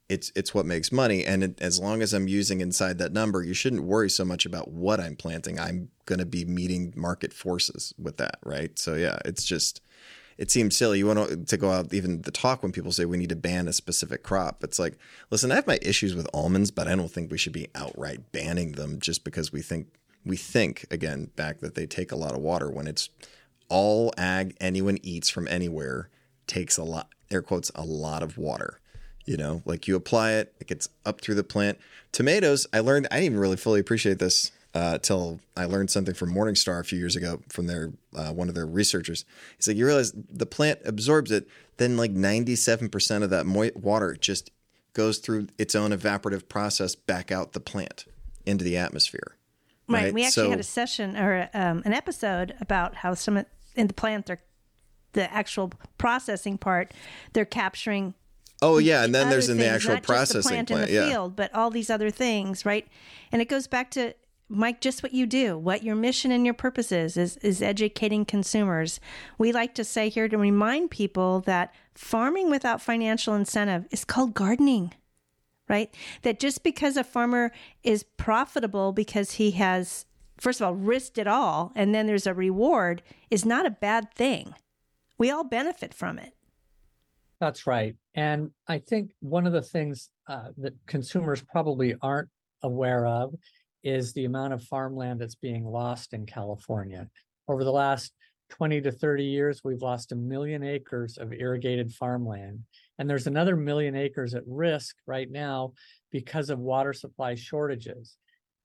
it's 0.09 0.31
it's 0.35 0.53
what 0.53 0.67
makes 0.67 0.93
money. 0.93 1.25
And 1.25 1.43
it, 1.45 1.61
as 1.61 1.81
long 1.81 2.03
as 2.03 2.13
i'm 2.13 2.29
using 2.29 2.61
inside 2.61 2.99
that 2.99 3.13
number 3.13 3.43
you 3.43 3.55
shouldn't 3.55 3.85
worry 3.85 4.11
so 4.11 4.25
much 4.25 4.45
about 4.45 4.71
what 4.71 5.01
i'm 5.01 5.17
planting. 5.17 5.59
I'm 5.59 5.89
going 6.07 6.19
to 6.19 6.27
be 6.27 6.45
meeting 6.45 6.93
market 6.97 7.33
forces 7.33 7.95
with 7.99 8.19
that 8.19 8.39
right? 8.45 8.79
So 8.79 8.95
yeah 8.95 9.19
it's 9.25 9.45
just 9.45 9.81
it 10.43 10.51
seems 10.51 10.77
silly. 10.77 10.99
You 10.99 11.07
want 11.07 11.47
to 11.47 11.57
go 11.57 11.71
out 11.71 11.95
even 11.95 12.23
the 12.23 12.33
talk 12.33 12.65
when 12.65 12.73
people 12.73 12.91
say 12.91 13.05
we 13.05 13.17
need 13.17 13.29
to 13.29 13.37
ban 13.37 13.69
a 13.69 13.73
specific 13.73 14.25
crop. 14.25 14.65
It's 14.65 14.77
like 14.77 14.99
listen 15.31 15.53
i 15.53 15.55
have 15.55 15.69
my 15.69 15.79
issues 15.81 16.17
with 16.17 16.29
almonds 16.35 16.73
but 16.73 16.89
i 16.89 16.97
don't 16.97 17.13
think 17.13 17.31
we 17.31 17.39
should 17.39 17.53
be 17.53 17.69
outright 17.77 18.33
banning 18.33 18.73
them 18.73 18.99
just 18.99 19.23
because 19.23 19.53
we 19.53 19.63
think 19.63 19.87
we 20.27 20.37
think 20.37 20.85
again 20.91 21.31
back 21.37 21.61
that 21.61 21.77
they 21.77 21.87
take 21.87 22.11
a 22.11 22.17
lot 22.17 22.35
of 22.35 22.41
water 22.41 22.69
when 22.69 22.89
it's 22.89 23.09
all 23.69 24.13
ag 24.19 24.57
anyone 24.61 24.99
eats 25.05 25.31
from 25.31 25.47
anywhere 25.47 26.11
takes 26.49 26.77
a 26.77 26.83
lot 26.83 27.09
air 27.31 27.41
quotes 27.41 27.71
a 27.77 27.85
lot 27.85 28.25
of 28.25 28.37
water 28.37 28.81
you 29.25 29.37
know? 29.37 29.63
Like 29.65 29.87
you 29.87 29.95
apply 29.95 30.33
it 30.33 30.53
it 30.59 30.67
gets 30.67 30.89
up 31.07 31.21
through 31.21 31.37
the 31.37 31.45
plant. 31.45 31.79
Tomatoes 32.11 32.67
i 32.73 32.81
learned 32.81 33.07
i 33.13 33.17
didn't 33.17 33.27
even 33.27 33.39
really 33.39 33.57
fully 33.57 33.79
appreciate 33.79 34.19
this 34.19 34.51
uh, 34.75 34.99
till 34.99 35.41
i 35.57 35.65
learned 35.65 35.91
something 35.91 36.15
from 36.15 36.31
Morning 36.31 36.55
Star 36.55 36.79
a 36.81 36.85
few 36.85 36.99
years 36.99 37.17
ago 37.17 37.41
from 37.49 37.67
their 37.67 37.93
uh, 38.17 38.33
one 38.33 38.49
of 38.49 38.55
their 38.55 38.67
researchers 38.67 39.25
he's 39.57 39.69
like 39.69 39.77
you 39.77 39.85
realize 39.87 40.13
the 40.15 40.47
plant 40.47 40.81
absorbs 40.85 41.31
it 41.31 41.47
then 41.79 41.97
like 41.97 42.13
97% 42.15 43.23
of 43.23 43.31
that 43.31 43.47
mo- 43.47 43.71
water 43.75 44.15
just 44.15 44.51
goes 44.95 45.19
through 45.19 45.49
its 45.59 45.75
own 45.75 45.91
evaporative 45.91 46.49
process 46.49 46.95
back 46.95 47.33
out 47.33 47.53
the 47.53 47.61
plant 47.61 48.05
into 48.47 48.65
the 48.65 48.77
atmosphere 48.77 49.37
Right. 49.89 50.05
Right, 50.05 50.15
We 50.15 50.25
actually 50.25 50.45
so- 50.47 50.51
had 50.51 50.61
a 50.61 50.65
session 50.65 51.17
or 51.17 51.51
um, 51.55 51.83
an 51.85 51.93
episode 51.93 52.55
about 52.61 52.95
how 52.97 53.15
some 53.15 53.45
in 53.75 53.87
the 53.89 53.95
plant 53.95 54.27
they're 54.27 54.41
the 55.13 55.31
actual 55.31 55.71
processing 55.99 56.57
part 56.57 56.95
they're 57.35 57.45
capturing 57.45 58.15
oh 58.63 58.79
yeah 58.79 59.05
and 59.05 59.15
then 59.15 59.29
there's 59.29 59.51
in 59.51 59.59
the 59.59 59.67
actual 59.67 59.99
processing 60.01 60.41
the 60.61 60.65
plant, 60.65 60.69
plant, 60.69 60.89
in 60.89 60.95
the 60.95 61.01
yeah 61.03 61.09
field, 61.11 61.37
but 61.37 61.53
all 61.55 61.69
these 61.71 61.91
other 61.91 62.09
things, 62.11 62.65
right? 62.65 62.87
And 63.31 63.43
it 63.43 63.49
goes 63.49 63.67
back 63.67 63.91
to 63.93 64.15
Mike, 64.53 64.83
just 64.83 65.03
what 65.03 65.15
you 65.15 65.25
do, 65.25 65.57
what 65.57 65.83
your 65.83 65.95
mission 65.95 66.31
and 66.31 66.45
your 66.45 66.55
purpose 66.55 66.93
is, 66.93 67.17
is, 67.17 67.39
is 67.39 67.63
educating 67.63 68.27
consumers. 68.27 69.01
We 69.39 69.51
like 69.51 69.75
to 69.77 69.85
say 69.85 70.11
here 70.11 70.29
to 70.29 70.37
remind 70.37 70.91
people 70.91 71.41
that 71.41 71.75
farming 71.95 72.51
without 72.51 72.83
financial 72.83 73.35
incentive 73.35 73.87
is 73.91 74.05
called 74.05 74.35
gardening, 74.35 74.93
right? 75.69 75.95
That 76.21 76.39
just 76.39 76.63
because 76.63 76.99
a 76.99 77.05
farmer 77.05 77.51
is 77.83 78.03
profitable 78.03 78.93
because 78.93 79.33
he 79.33 79.53
has, 79.53 80.05
first 80.39 80.61
of 80.61 80.67
all, 80.67 80.75
risked 80.75 81.17
it 81.17 81.27
all, 81.27 81.73
and 81.75 81.95
then 81.95 82.07
there's 82.07 82.27
a 82.27 82.35
reward 82.35 83.03
is 83.31 83.47
not 83.47 83.65
a 83.65 83.71
bad 83.71 84.13
thing. 84.15 84.55
We 85.17 85.31
all 85.31 85.45
benefit 85.45 85.95
from 85.95 86.19
it. 86.19 86.35
That's 87.41 87.67
right. 87.67 87.97
And 88.15 88.51
I 88.69 88.79
think 88.79 89.13
one 89.21 89.47
of 89.47 89.53
the 89.53 89.63
things 89.63 90.11
uh, 90.29 90.49
that 90.59 90.75
consumers 90.87 91.43
probably 91.43 91.95
aren't 92.03 92.29
aware 92.63 93.07
of 93.07 93.35
is 93.85 94.13
the 94.13 94.25
amount 94.25 94.53
of 94.53 94.63
farmland 94.65 95.21
that's 95.21 95.35
being 95.35 95.65
lost 95.65 96.13
in 96.13 96.27
California. 96.27 97.09
Over 97.49 97.65
the 97.65 97.73
last 97.73 98.13
20 98.51 98.83
to 98.83 98.93
30 98.93 99.25
years, 99.25 99.63
we've 99.65 99.83
lost 99.83 100.13
a 100.13 100.17
million 100.17 100.63
acres 100.63 101.17
of 101.19 101.33
irrigated 101.33 101.93
farmland. 101.93 102.61
And 102.99 103.09
there's 103.09 103.27
another 103.27 103.57
million 103.57 103.97
acres 103.97 104.35
at 104.35 104.43
risk 104.47 104.97
right 105.07 105.31
now 105.31 105.73
because 106.11 106.51
of 106.51 106.59
water 106.59 106.93
supply 106.93 107.35
shortages. 107.35 108.17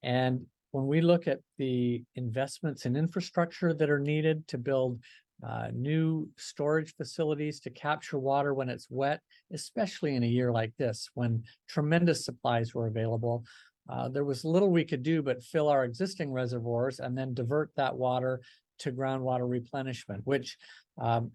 And 0.04 0.46
when 0.72 0.88
we 0.88 1.02
look 1.02 1.28
at 1.28 1.40
the 1.58 2.04
investments 2.16 2.86
in 2.86 2.96
infrastructure 2.96 3.74
that 3.74 3.90
are 3.90 4.00
needed 4.00 4.48
to 4.50 4.58
build 4.58 5.00
uh, 5.48 5.68
new 5.74 6.28
storage 6.36 6.96
facilities 6.96 7.60
to 7.60 7.70
capture 7.70 8.18
water 8.18 8.54
when 8.54 8.70
it's 8.70 8.88
wet, 8.90 9.22
especially 9.54 10.16
in 10.16 10.24
a 10.24 10.28
year 10.28 10.52
like 10.52 10.74
this 10.78 11.10
when 11.14 11.44
tremendous 11.68 12.26
supplies 12.26 12.74
were 12.74 12.88
available. 12.88 13.44
Uh, 13.90 14.10
there 14.10 14.24
was 14.24 14.44
little 14.44 14.72
we 14.72 14.84
could 14.84 15.04
do 15.04 15.22
but 15.22 15.44
fill 15.44 15.70
our 15.70 15.84
existing 15.86 16.32
reservoirs 16.32 17.00
and 17.00 17.18
then 17.18 17.34
divert 17.34 17.72
that 17.76 17.96
water 17.96 18.42
to 18.80 18.92
groundwater 18.92 19.50
replenishment, 19.50 20.22
which 20.26 20.58
um, 21.00 21.32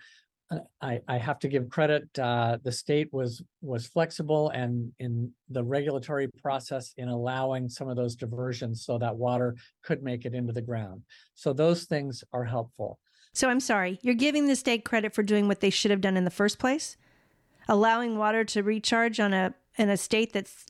uh, 0.50 0.59
I, 0.80 1.00
I 1.09 1.18
have 1.18 1.38
to 1.40 1.49
give 1.49 1.68
credit. 1.68 2.06
Uh, 2.18 2.59
the 2.62 2.73
state 2.73 3.09
was 3.12 3.42
was 3.61 3.87
flexible 3.87 4.50
and 4.50 4.92
in 4.99 5.32
the 5.49 5.64
regulatory 5.64 6.28
process 6.42 6.92
in 6.97 7.09
allowing 7.09 7.68
some 7.68 7.88
of 7.88 7.97
those 7.97 8.16
diversions 8.16 8.85
so 8.85 8.99
that 8.99 9.16
water 9.16 9.56
could 9.82 10.02
make 10.02 10.25
it 10.25 10.35
into 10.35 10.52
the 10.52 10.62
ground. 10.62 11.02
So 11.35 11.52
those 11.52 11.85
things 11.85 12.23
are 12.32 12.44
helpful. 12.44 12.99
So 13.35 13.49
I'm 13.49 13.61
sorry, 13.61 13.99
you're 14.02 14.14
giving 14.14 14.47
the 14.47 14.56
state 14.56 14.85
credit 14.85 15.14
for 15.14 15.23
doing 15.23 15.49
what 15.49 15.61
they 15.61 15.71
should 15.71 15.90
have 15.90 16.02
done 16.02 16.18
in 16.18 16.25
the 16.25 16.30
first 16.30 16.59
place, 16.59 16.99
allowing 17.66 18.18
water 18.18 18.44
to 18.44 18.62
recharge 18.62 19.18
on 19.18 19.32
a 19.32 19.54
in 19.78 19.88
a 19.88 19.97
state 19.97 20.35
that's 20.35 20.66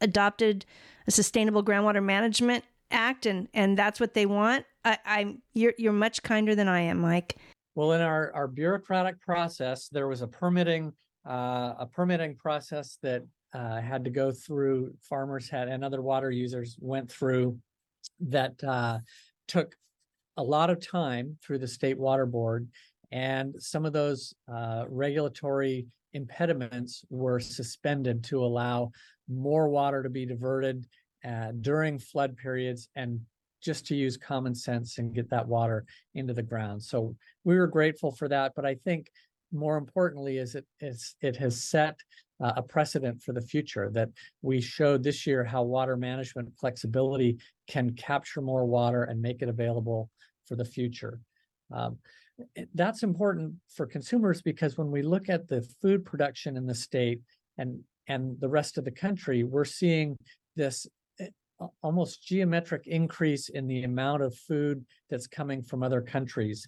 adopted 0.00 0.64
a 1.08 1.10
sustainable 1.10 1.64
groundwater 1.64 2.04
management 2.04 2.62
act, 2.90 3.26
and 3.26 3.48
and 3.54 3.76
that's 3.76 3.98
what 3.98 4.14
they 4.14 4.26
want. 4.26 4.64
I, 4.84 4.98
I'm 5.04 5.42
you're 5.54 5.74
you're 5.78 5.92
much 5.92 6.22
kinder 6.22 6.54
than 6.54 6.68
I 6.68 6.82
am, 6.82 7.00
Mike. 7.00 7.36
Well, 7.74 7.92
in 7.92 8.00
our, 8.00 8.32
our 8.34 8.48
bureaucratic 8.48 9.20
process, 9.20 9.88
there 9.88 10.06
was 10.06 10.22
a 10.22 10.28
permitting 10.28 10.92
uh, 11.26 11.74
a 11.78 11.88
permitting 11.90 12.36
process 12.36 12.98
that 13.02 13.24
uh, 13.54 13.80
had 13.80 14.04
to 14.04 14.10
go 14.10 14.30
through. 14.30 14.94
Farmers 15.00 15.48
had 15.48 15.68
and 15.68 15.82
other 15.82 16.02
water 16.02 16.30
users 16.30 16.76
went 16.78 17.10
through 17.10 17.58
that 18.20 18.62
uh, 18.62 18.98
took 19.48 19.74
a 20.36 20.42
lot 20.42 20.70
of 20.70 20.86
time 20.86 21.36
through 21.42 21.58
the 21.58 21.66
state 21.66 21.98
water 21.98 22.26
board, 22.26 22.68
and 23.10 23.54
some 23.58 23.86
of 23.86 23.94
those 23.94 24.34
uh, 24.52 24.84
regulatory 24.88 25.86
impediments 26.12 27.04
were 27.10 27.40
suspended 27.40 28.24
to 28.24 28.44
allow 28.44 28.90
more 29.28 29.68
water 29.68 30.02
to 30.02 30.08
be 30.08 30.24
diverted 30.24 30.86
uh, 31.28 31.52
during 31.60 31.98
flood 31.98 32.36
periods 32.36 32.88
and 32.96 33.20
just 33.62 33.86
to 33.86 33.96
use 33.96 34.16
common 34.16 34.54
sense 34.54 34.98
and 34.98 35.14
get 35.14 35.28
that 35.30 35.46
water 35.46 35.84
into 36.14 36.32
the 36.32 36.42
ground. 36.42 36.82
So 36.82 37.14
we 37.44 37.56
were 37.56 37.66
grateful 37.66 38.12
for 38.12 38.28
that, 38.28 38.52
but 38.54 38.64
I 38.64 38.76
think 38.76 39.10
more 39.52 39.76
importantly 39.76 40.38
is 40.38 40.54
it 40.54 40.66
is 40.80 41.14
it 41.22 41.36
has 41.36 41.62
set 41.64 41.98
uh, 42.40 42.52
a 42.56 42.62
precedent 42.62 43.20
for 43.22 43.32
the 43.32 43.40
future 43.40 43.90
that 43.92 44.10
we 44.42 44.60
showed 44.60 45.02
this 45.02 45.26
year 45.26 45.42
how 45.42 45.62
water 45.62 45.96
management 45.96 46.52
flexibility 46.58 47.38
can 47.66 47.90
capture 47.94 48.40
more 48.40 48.64
water 48.64 49.04
and 49.04 49.20
make 49.20 49.42
it 49.42 49.48
available 49.48 50.10
for 50.46 50.54
the 50.54 50.64
future. 50.64 51.20
Um, 51.72 51.98
that's 52.74 53.02
important 53.02 53.54
for 53.68 53.86
consumers 53.86 54.40
because 54.42 54.78
when 54.78 54.90
we 54.90 55.02
look 55.02 55.28
at 55.28 55.48
the 55.48 55.62
food 55.82 56.04
production 56.04 56.56
in 56.56 56.66
the 56.66 56.74
state 56.74 57.20
and 57.56 57.80
and 58.06 58.40
the 58.40 58.48
rest 58.48 58.78
of 58.78 58.84
the 58.84 58.90
country, 58.90 59.42
we're 59.42 59.66
seeing 59.66 60.16
this 60.56 60.86
almost 61.82 62.22
geometric 62.22 62.86
increase 62.86 63.48
in 63.48 63.66
the 63.66 63.82
amount 63.82 64.22
of 64.22 64.34
food 64.34 64.84
that's 65.10 65.26
coming 65.26 65.62
from 65.62 65.82
other 65.82 66.00
countries. 66.00 66.66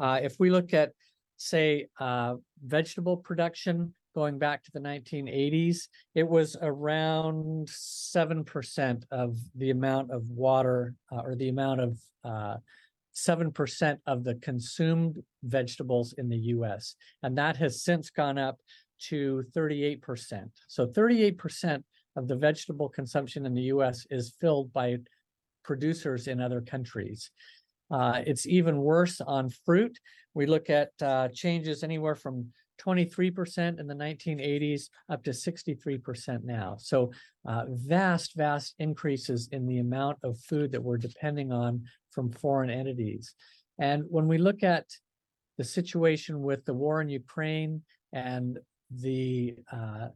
Uh, 0.00 0.18
if 0.22 0.36
we 0.38 0.50
look 0.50 0.74
at, 0.74 0.92
say, 1.36 1.86
uh, 2.00 2.34
vegetable 2.64 3.16
production, 3.16 3.94
going 4.14 4.38
back 4.38 4.62
to 4.62 4.70
the 4.72 4.80
1980s, 4.80 5.88
it 6.14 6.26
was 6.26 6.56
around 6.62 7.66
7% 7.68 9.02
of 9.10 9.36
the 9.56 9.70
amount 9.70 10.10
of 10.10 10.30
water 10.30 10.94
uh, 11.12 11.20
or 11.20 11.34
the 11.34 11.48
amount 11.48 11.80
of 11.80 11.98
uh, 12.24 12.56
7% 13.14 13.98
of 14.06 14.24
the 14.24 14.34
consumed 14.36 15.22
vegetables 15.42 16.14
in 16.18 16.28
the 16.28 16.36
US. 16.36 16.96
And 17.22 17.36
that 17.38 17.56
has 17.56 17.82
since 17.82 18.10
gone 18.10 18.38
up 18.38 18.58
to 19.08 19.44
38%. 19.54 20.50
So 20.68 20.86
38% 20.86 21.82
of 22.16 22.28
the 22.28 22.36
vegetable 22.36 22.88
consumption 22.88 23.46
in 23.46 23.54
the 23.54 23.62
US 23.74 24.06
is 24.10 24.36
filled 24.40 24.72
by 24.72 24.98
producers 25.64 26.28
in 26.28 26.40
other 26.40 26.60
countries. 26.60 27.30
Uh, 27.90 28.22
it's 28.26 28.46
even 28.46 28.78
worse 28.78 29.20
on 29.20 29.50
fruit. 29.64 29.98
We 30.34 30.46
look 30.46 30.70
at 30.70 30.90
uh, 31.02 31.28
changes 31.32 31.82
anywhere 31.82 32.14
from 32.14 32.52
23% 32.84 33.78
in 33.78 33.86
the 33.86 33.94
1980s 33.94 34.88
up 35.08 35.22
to 35.24 35.30
63% 35.30 36.44
now. 36.44 36.76
So 36.78 37.12
uh, 37.46 37.64
vast, 37.68 38.34
vast 38.36 38.74
increases 38.78 39.48
in 39.52 39.66
the 39.66 39.78
amount 39.78 40.18
of 40.22 40.38
food 40.40 40.72
that 40.72 40.82
we're 40.82 40.98
depending 40.98 41.52
on 41.52 41.84
from 42.10 42.32
foreign 42.32 42.70
entities. 42.70 43.34
And 43.78 44.04
when 44.08 44.26
we 44.26 44.38
look 44.38 44.62
at 44.62 44.86
the 45.58 45.64
situation 45.64 46.42
with 46.42 46.64
the 46.64 46.74
war 46.74 47.00
in 47.00 47.08
Ukraine 47.08 47.82
and 48.12 48.58
the 48.90 49.54
uh, 49.72 50.08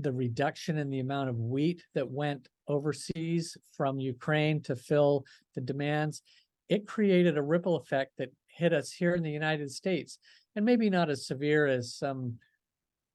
the 0.00 0.12
reduction 0.12 0.78
in 0.78 0.90
the 0.90 1.00
amount 1.00 1.28
of 1.28 1.38
wheat 1.38 1.84
that 1.94 2.10
went 2.10 2.48
overseas 2.68 3.56
from 3.76 4.00
Ukraine 4.00 4.62
to 4.62 4.74
fill 4.74 5.24
the 5.54 5.60
demands, 5.60 6.22
it 6.68 6.86
created 6.86 7.36
a 7.36 7.42
ripple 7.42 7.76
effect 7.76 8.12
that 8.18 8.32
hit 8.46 8.72
us 8.72 8.90
here 8.90 9.14
in 9.14 9.22
the 9.22 9.30
United 9.30 9.70
States, 9.70 10.18
and 10.56 10.64
maybe 10.64 10.88
not 10.88 11.10
as 11.10 11.26
severe 11.26 11.66
as 11.66 11.94
some 11.94 12.38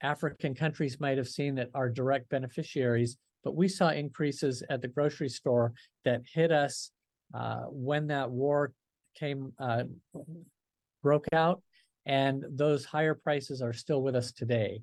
African 0.02 0.54
countries 0.56 1.00
might 1.00 1.18
have 1.18 1.28
seen 1.28 1.56
that 1.56 1.70
are 1.74 1.90
direct 1.90 2.30
beneficiaries, 2.30 3.18
but 3.44 3.56
we 3.56 3.68
saw 3.68 3.90
increases 3.90 4.64
at 4.70 4.82
the 4.82 4.88
grocery 4.88 5.30
store 5.30 5.74
that 6.06 6.22
hit 6.32 6.52
us 6.52 6.92
uh, 7.34 7.64
when 7.70 8.08
that 8.08 8.30
war 8.30 8.74
came 9.16 9.52
uh, 9.60 9.84
broke 11.04 11.28
out, 11.34 11.62
and 12.06 12.46
those 12.50 12.86
higher 12.86 13.14
prices 13.14 13.62
are 13.62 13.74
still 13.74 14.02
with 14.02 14.16
us 14.16 14.32
today. 14.32 14.82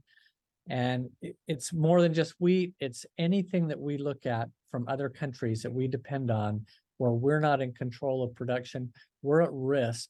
And 0.68 1.10
it's 1.46 1.72
more 1.72 2.02
than 2.02 2.12
just 2.12 2.34
wheat, 2.38 2.74
it's 2.80 3.06
anything 3.18 3.68
that 3.68 3.78
we 3.78 3.98
look 3.98 4.26
at 4.26 4.48
from 4.70 4.88
other 4.88 5.08
countries 5.08 5.62
that 5.62 5.72
we 5.72 5.86
depend 5.86 6.30
on 6.30 6.66
where 6.98 7.12
we're 7.12 7.40
not 7.40 7.60
in 7.60 7.72
control 7.72 8.22
of 8.24 8.34
production, 8.34 8.92
we're 9.22 9.42
at 9.42 9.50
risk 9.52 10.08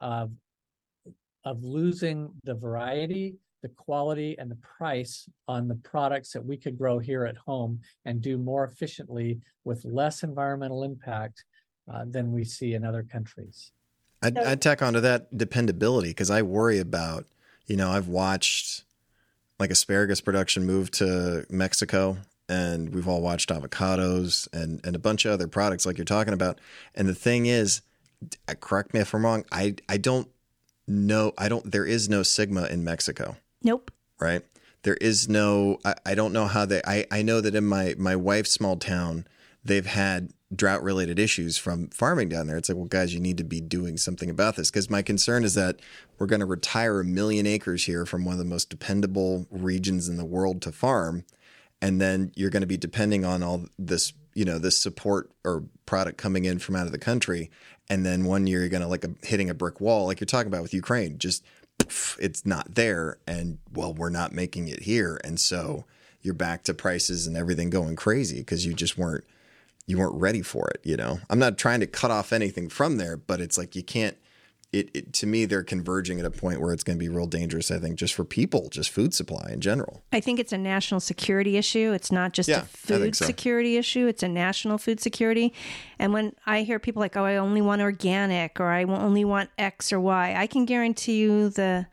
of, 0.00 0.30
of 1.44 1.62
losing 1.62 2.30
the 2.44 2.54
variety, 2.54 3.36
the 3.62 3.68
quality, 3.68 4.36
and 4.38 4.50
the 4.50 4.56
price 4.56 5.28
on 5.48 5.68
the 5.68 5.74
products 5.76 6.32
that 6.32 6.44
we 6.44 6.56
could 6.56 6.76
grow 6.76 6.98
here 6.98 7.24
at 7.24 7.36
home 7.36 7.78
and 8.04 8.20
do 8.20 8.36
more 8.36 8.64
efficiently 8.64 9.38
with 9.64 9.84
less 9.84 10.22
environmental 10.22 10.82
impact 10.82 11.44
uh, 11.92 12.04
than 12.08 12.32
we 12.32 12.44
see 12.44 12.74
in 12.74 12.84
other 12.84 13.02
countries. 13.02 13.72
I'd, 14.22 14.38
I'd 14.38 14.62
tack 14.62 14.80
onto 14.80 15.00
that 15.00 15.36
dependability 15.36 16.08
because 16.08 16.30
I 16.30 16.42
worry 16.42 16.78
about, 16.78 17.26
you 17.66 17.76
know, 17.76 17.90
I've 17.90 18.08
watched 18.08 18.84
like 19.58 19.70
asparagus 19.70 20.20
production 20.20 20.66
moved 20.66 20.94
to 20.94 21.46
Mexico 21.48 22.18
and 22.48 22.94
we've 22.94 23.08
all 23.08 23.22
watched 23.22 23.50
avocados 23.50 24.48
and, 24.52 24.80
and 24.84 24.94
a 24.94 24.98
bunch 24.98 25.24
of 25.24 25.32
other 25.32 25.48
products 25.48 25.86
like 25.86 25.96
you're 25.96 26.04
talking 26.04 26.34
about. 26.34 26.60
And 26.94 27.08
the 27.08 27.14
thing 27.14 27.46
is, 27.46 27.80
uh, 28.48 28.54
correct 28.54 28.92
me 28.92 29.00
if 29.00 29.14
I'm 29.14 29.24
wrong, 29.24 29.44
I, 29.50 29.76
I 29.88 29.96
don't 29.96 30.28
know, 30.86 31.32
I 31.38 31.48
don't, 31.48 31.70
there 31.70 31.86
is 31.86 32.08
no 32.08 32.20
SGMA 32.20 32.70
in 32.70 32.84
Mexico. 32.84 33.36
Nope. 33.62 33.90
Right. 34.20 34.42
There 34.82 34.96
is 35.00 35.28
no, 35.28 35.78
I, 35.84 35.94
I 36.04 36.14
don't 36.14 36.32
know 36.32 36.46
how 36.46 36.66
they, 36.66 36.82
I, 36.86 37.06
I 37.10 37.22
know 37.22 37.40
that 37.40 37.54
in 37.54 37.64
my, 37.64 37.94
my 37.96 38.16
wife's 38.16 38.50
small 38.50 38.76
town, 38.76 39.26
they've 39.64 39.86
had 39.86 40.32
drought 40.54 40.82
related 40.82 41.18
issues 41.18 41.56
from 41.56 41.88
farming 41.88 42.28
down 42.28 42.46
there. 42.46 42.56
It's 42.56 42.68
like, 42.68 42.76
well, 42.76 42.86
guys, 42.86 43.14
you 43.14 43.20
need 43.20 43.38
to 43.38 43.44
be 43.44 43.60
doing 43.60 43.96
something 43.96 44.30
about 44.30 44.56
this. 44.56 44.70
Because 44.70 44.90
my 44.90 45.02
concern 45.02 45.44
is 45.44 45.54
that 45.54 45.80
we're 46.18 46.26
going 46.26 46.40
to 46.40 46.46
retire 46.46 47.00
a 47.00 47.04
million 47.04 47.46
acres 47.46 47.86
here 47.86 48.06
from 48.06 48.24
one 48.24 48.34
of 48.34 48.38
the 48.38 48.44
most 48.44 48.70
dependable 48.70 49.46
regions 49.50 50.08
in 50.08 50.16
the 50.16 50.24
world 50.24 50.62
to 50.62 50.72
farm. 50.72 51.24
And 51.82 52.00
then 52.00 52.32
you're 52.34 52.50
going 52.50 52.62
to 52.62 52.66
be 52.66 52.76
depending 52.76 53.24
on 53.24 53.42
all 53.42 53.64
this, 53.78 54.12
you 54.34 54.44
know, 54.44 54.58
this 54.58 54.78
support 54.78 55.30
or 55.44 55.64
product 55.86 56.18
coming 56.18 56.44
in 56.44 56.58
from 56.58 56.76
out 56.76 56.86
of 56.86 56.92
the 56.92 56.98
country. 56.98 57.50
And 57.88 58.06
then 58.06 58.24
one 58.24 58.46
year 58.46 58.60
you're 58.60 58.68
going 58.68 58.82
to 58.82 58.88
like 58.88 59.04
a, 59.04 59.10
hitting 59.22 59.50
a 59.50 59.54
brick 59.54 59.80
wall, 59.80 60.06
like 60.06 60.20
you're 60.20 60.26
talking 60.26 60.48
about 60.48 60.62
with 60.62 60.72
Ukraine, 60.72 61.18
just 61.18 61.44
poof, 61.78 62.16
it's 62.20 62.46
not 62.46 62.74
there. 62.74 63.18
And 63.26 63.58
well, 63.72 63.92
we're 63.92 64.10
not 64.10 64.32
making 64.32 64.68
it 64.68 64.82
here. 64.82 65.20
And 65.24 65.38
so 65.38 65.84
you're 66.22 66.32
back 66.32 66.62
to 66.64 66.74
prices 66.74 67.26
and 67.26 67.36
everything 67.36 67.68
going 67.68 67.96
crazy 67.96 68.38
because 68.38 68.64
you 68.64 68.72
just 68.72 68.96
weren't 68.96 69.24
you 69.86 69.98
weren't 69.98 70.14
ready 70.14 70.42
for 70.42 70.68
it 70.68 70.80
you 70.84 70.96
know? 70.96 71.18
I'm 71.30 71.38
not 71.38 71.58
trying 71.58 71.80
to 71.80 71.86
cut 71.86 72.10
off 72.10 72.32
anything 72.32 72.68
from 72.68 72.96
there 72.96 73.16
but 73.16 73.40
it's 73.40 73.58
like 73.58 73.76
you 73.76 73.82
can't 73.82 74.16
it, 74.74 74.90
it, 74.92 75.12
to 75.14 75.26
me 75.26 75.44
they're 75.44 75.62
converging 75.62 76.18
at 76.18 76.26
a 76.26 76.30
point 76.30 76.60
where 76.60 76.72
it's 76.72 76.82
going 76.82 76.98
to 76.98 77.00
be 77.00 77.08
real 77.08 77.26
dangerous 77.26 77.70
i 77.70 77.78
think 77.78 77.96
just 77.96 78.12
for 78.12 78.24
people 78.24 78.68
just 78.70 78.90
food 78.90 79.14
supply 79.14 79.50
in 79.52 79.60
general. 79.60 80.02
I 80.12 80.20
think 80.20 80.40
it's 80.40 80.52
a 80.52 80.58
national 80.58 81.00
security 81.00 81.56
issue. 81.56 81.92
It's 81.92 82.10
not 82.10 82.32
just 82.32 82.48
yeah, 82.48 82.62
a 82.62 82.64
food 82.64 83.14
so. 83.14 83.24
security 83.24 83.76
issue. 83.76 84.06
It's 84.06 84.22
a 84.22 84.28
national 84.28 84.78
food 84.78 85.00
security. 85.00 85.52
And 85.98 86.12
when 86.12 86.32
i 86.46 86.62
hear 86.62 86.78
people 86.78 87.00
like 87.00 87.16
oh 87.16 87.24
i 87.24 87.36
only 87.36 87.62
want 87.62 87.82
organic 87.82 88.60
or 88.60 88.66
i 88.66 88.82
only 88.84 89.24
want 89.24 89.50
x 89.58 89.92
or 89.92 90.00
y 90.00 90.34
i 90.36 90.46
can 90.46 90.64
guarantee 90.64 91.18
you 91.18 91.48
the 91.50 91.86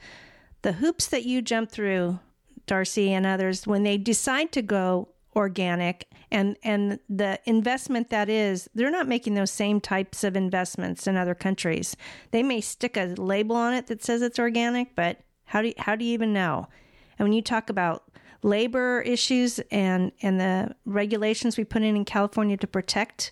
the 0.64 0.74
hoops 0.74 1.08
that 1.08 1.24
you 1.24 1.42
jump 1.42 1.72
through 1.72 2.20
darcy 2.66 3.12
and 3.12 3.26
others 3.26 3.68
when 3.68 3.84
they 3.84 3.98
decide 3.98 4.52
to 4.52 4.62
go 4.62 5.10
organic 5.36 6.08
and 6.30 6.58
and 6.64 7.00
the 7.10 7.40
investment 7.46 8.10
that 8.10 8.30
is 8.30 8.70
they're 8.76 8.92
not 8.92 9.08
making 9.08 9.34
those 9.34 9.52
same 9.52 9.80
types 9.80 10.24
of 10.24 10.36
investments 10.36 11.08
in 11.08 11.16
other 11.16 11.36
countries. 11.36 11.96
They 12.32 12.44
may 12.44 12.62
stick 12.62 12.98
a 12.98 13.14
label 13.18 13.56
on 13.56 13.74
it 13.74 13.88
that 13.88 14.04
says 14.04 14.22
it's 14.22 14.40
organic 14.40 14.96
but 14.96 15.22
how 15.46 15.62
do 15.62 15.70
you, 15.70 15.74
how 15.78 15.96
do 15.96 16.06
you 16.06 16.14
even 16.14 16.34
know? 16.34 16.68
And 17.18 17.26
when 17.26 17.34
you 17.34 17.42
talk 17.42 17.70
about 17.70 18.04
labor 18.44 19.02
issues 19.02 19.60
and 19.72 20.12
and 20.22 20.40
the 20.40 20.76
regulations 20.86 21.58
we 21.58 21.64
put 21.64 21.84
in 21.84 21.96
in 21.96 22.06
California 22.06 22.58
to 22.58 22.68
protect 22.68 23.32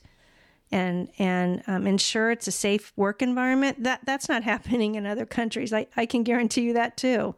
and 0.71 1.09
and 1.17 1.63
um, 1.67 1.87
ensure 1.87 2.31
it's 2.31 2.47
a 2.47 2.51
safe 2.51 2.93
work 2.95 3.21
environment 3.21 3.83
that 3.83 4.01
that's 4.05 4.29
not 4.29 4.43
happening 4.53 4.95
in 4.95 5.05
other 5.05 5.25
countries. 5.25 5.73
I, 5.73 5.87
I 5.97 6.05
can 6.05 6.23
guarantee 6.23 6.61
you 6.61 6.73
that 6.73 6.95
too 6.95 7.35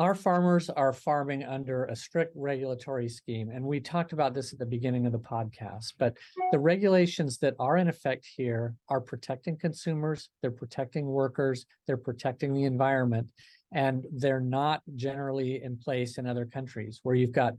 our 0.00 0.14
farmers 0.14 0.70
are 0.70 0.94
farming 0.94 1.44
under 1.44 1.84
a 1.84 1.94
strict 1.94 2.32
regulatory 2.34 3.06
scheme. 3.06 3.50
And 3.50 3.62
we 3.62 3.80
talked 3.80 4.14
about 4.14 4.32
this 4.32 4.50
at 4.50 4.58
the 4.58 4.64
beginning 4.64 5.04
of 5.04 5.12
the 5.12 5.18
podcast, 5.18 5.92
but 5.98 6.16
the 6.52 6.58
regulations 6.58 7.36
that 7.38 7.54
are 7.60 7.76
in 7.76 7.86
effect 7.86 8.26
here 8.34 8.74
are 8.88 9.02
protecting 9.02 9.58
consumers, 9.58 10.30
they're 10.40 10.50
protecting 10.50 11.04
workers, 11.04 11.66
they're 11.86 11.98
protecting 11.98 12.54
the 12.54 12.64
environment, 12.64 13.26
and 13.72 14.06
they're 14.10 14.40
not 14.40 14.80
generally 14.96 15.62
in 15.62 15.76
place 15.76 16.16
in 16.16 16.26
other 16.26 16.46
countries 16.46 17.00
where 17.02 17.14
you've 17.14 17.32
got 17.32 17.52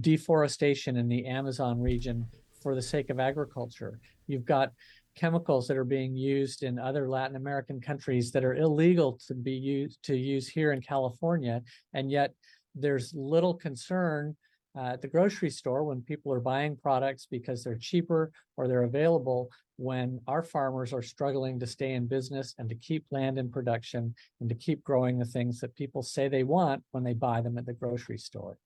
deforestation 0.00 0.96
in 0.96 1.06
the 1.06 1.26
Amazon 1.26 1.78
region 1.78 2.26
for 2.62 2.74
the 2.74 2.80
sake 2.80 3.10
of 3.10 3.20
agriculture. 3.20 4.00
You've 4.26 4.46
got 4.46 4.72
chemicals 5.14 5.66
that 5.68 5.76
are 5.76 5.84
being 5.84 6.16
used 6.16 6.62
in 6.62 6.78
other 6.78 7.08
Latin 7.08 7.36
American 7.36 7.80
countries 7.80 8.30
that 8.32 8.44
are 8.44 8.54
illegal 8.54 9.18
to 9.26 9.34
be 9.34 9.52
used 9.52 10.02
to 10.04 10.16
use 10.16 10.48
here 10.48 10.72
in 10.72 10.80
California, 10.80 11.62
and 11.92 12.10
yet 12.10 12.34
there's 12.74 13.12
little 13.14 13.54
concern 13.54 14.36
uh, 14.76 14.92
at 14.94 15.02
the 15.02 15.08
grocery 15.08 15.50
store 15.50 15.84
when 15.84 16.02
people 16.02 16.32
are 16.32 16.40
buying 16.40 16.76
products 16.76 17.26
because 17.30 17.62
they're 17.62 17.78
cheaper 17.78 18.32
or 18.56 18.66
they're 18.66 18.82
available 18.82 19.48
when 19.76 20.20
our 20.26 20.42
farmers 20.42 20.92
are 20.92 21.02
struggling 21.02 21.58
to 21.58 21.66
stay 21.66 21.92
in 21.92 22.06
business 22.06 22.54
and 22.58 22.68
to 22.68 22.74
keep 22.76 23.04
land 23.10 23.38
in 23.38 23.50
production 23.50 24.14
and 24.40 24.48
to 24.48 24.54
keep 24.54 24.82
growing 24.84 25.18
the 25.18 25.24
things 25.24 25.60
that 25.60 25.74
people 25.74 26.02
say 26.02 26.28
they 26.28 26.44
want 26.44 26.82
when 26.92 27.04
they 27.04 27.14
buy 27.14 27.40
them 27.40 27.58
at 27.58 27.66
the 27.66 27.72
grocery 27.72 28.18
store. 28.18 28.58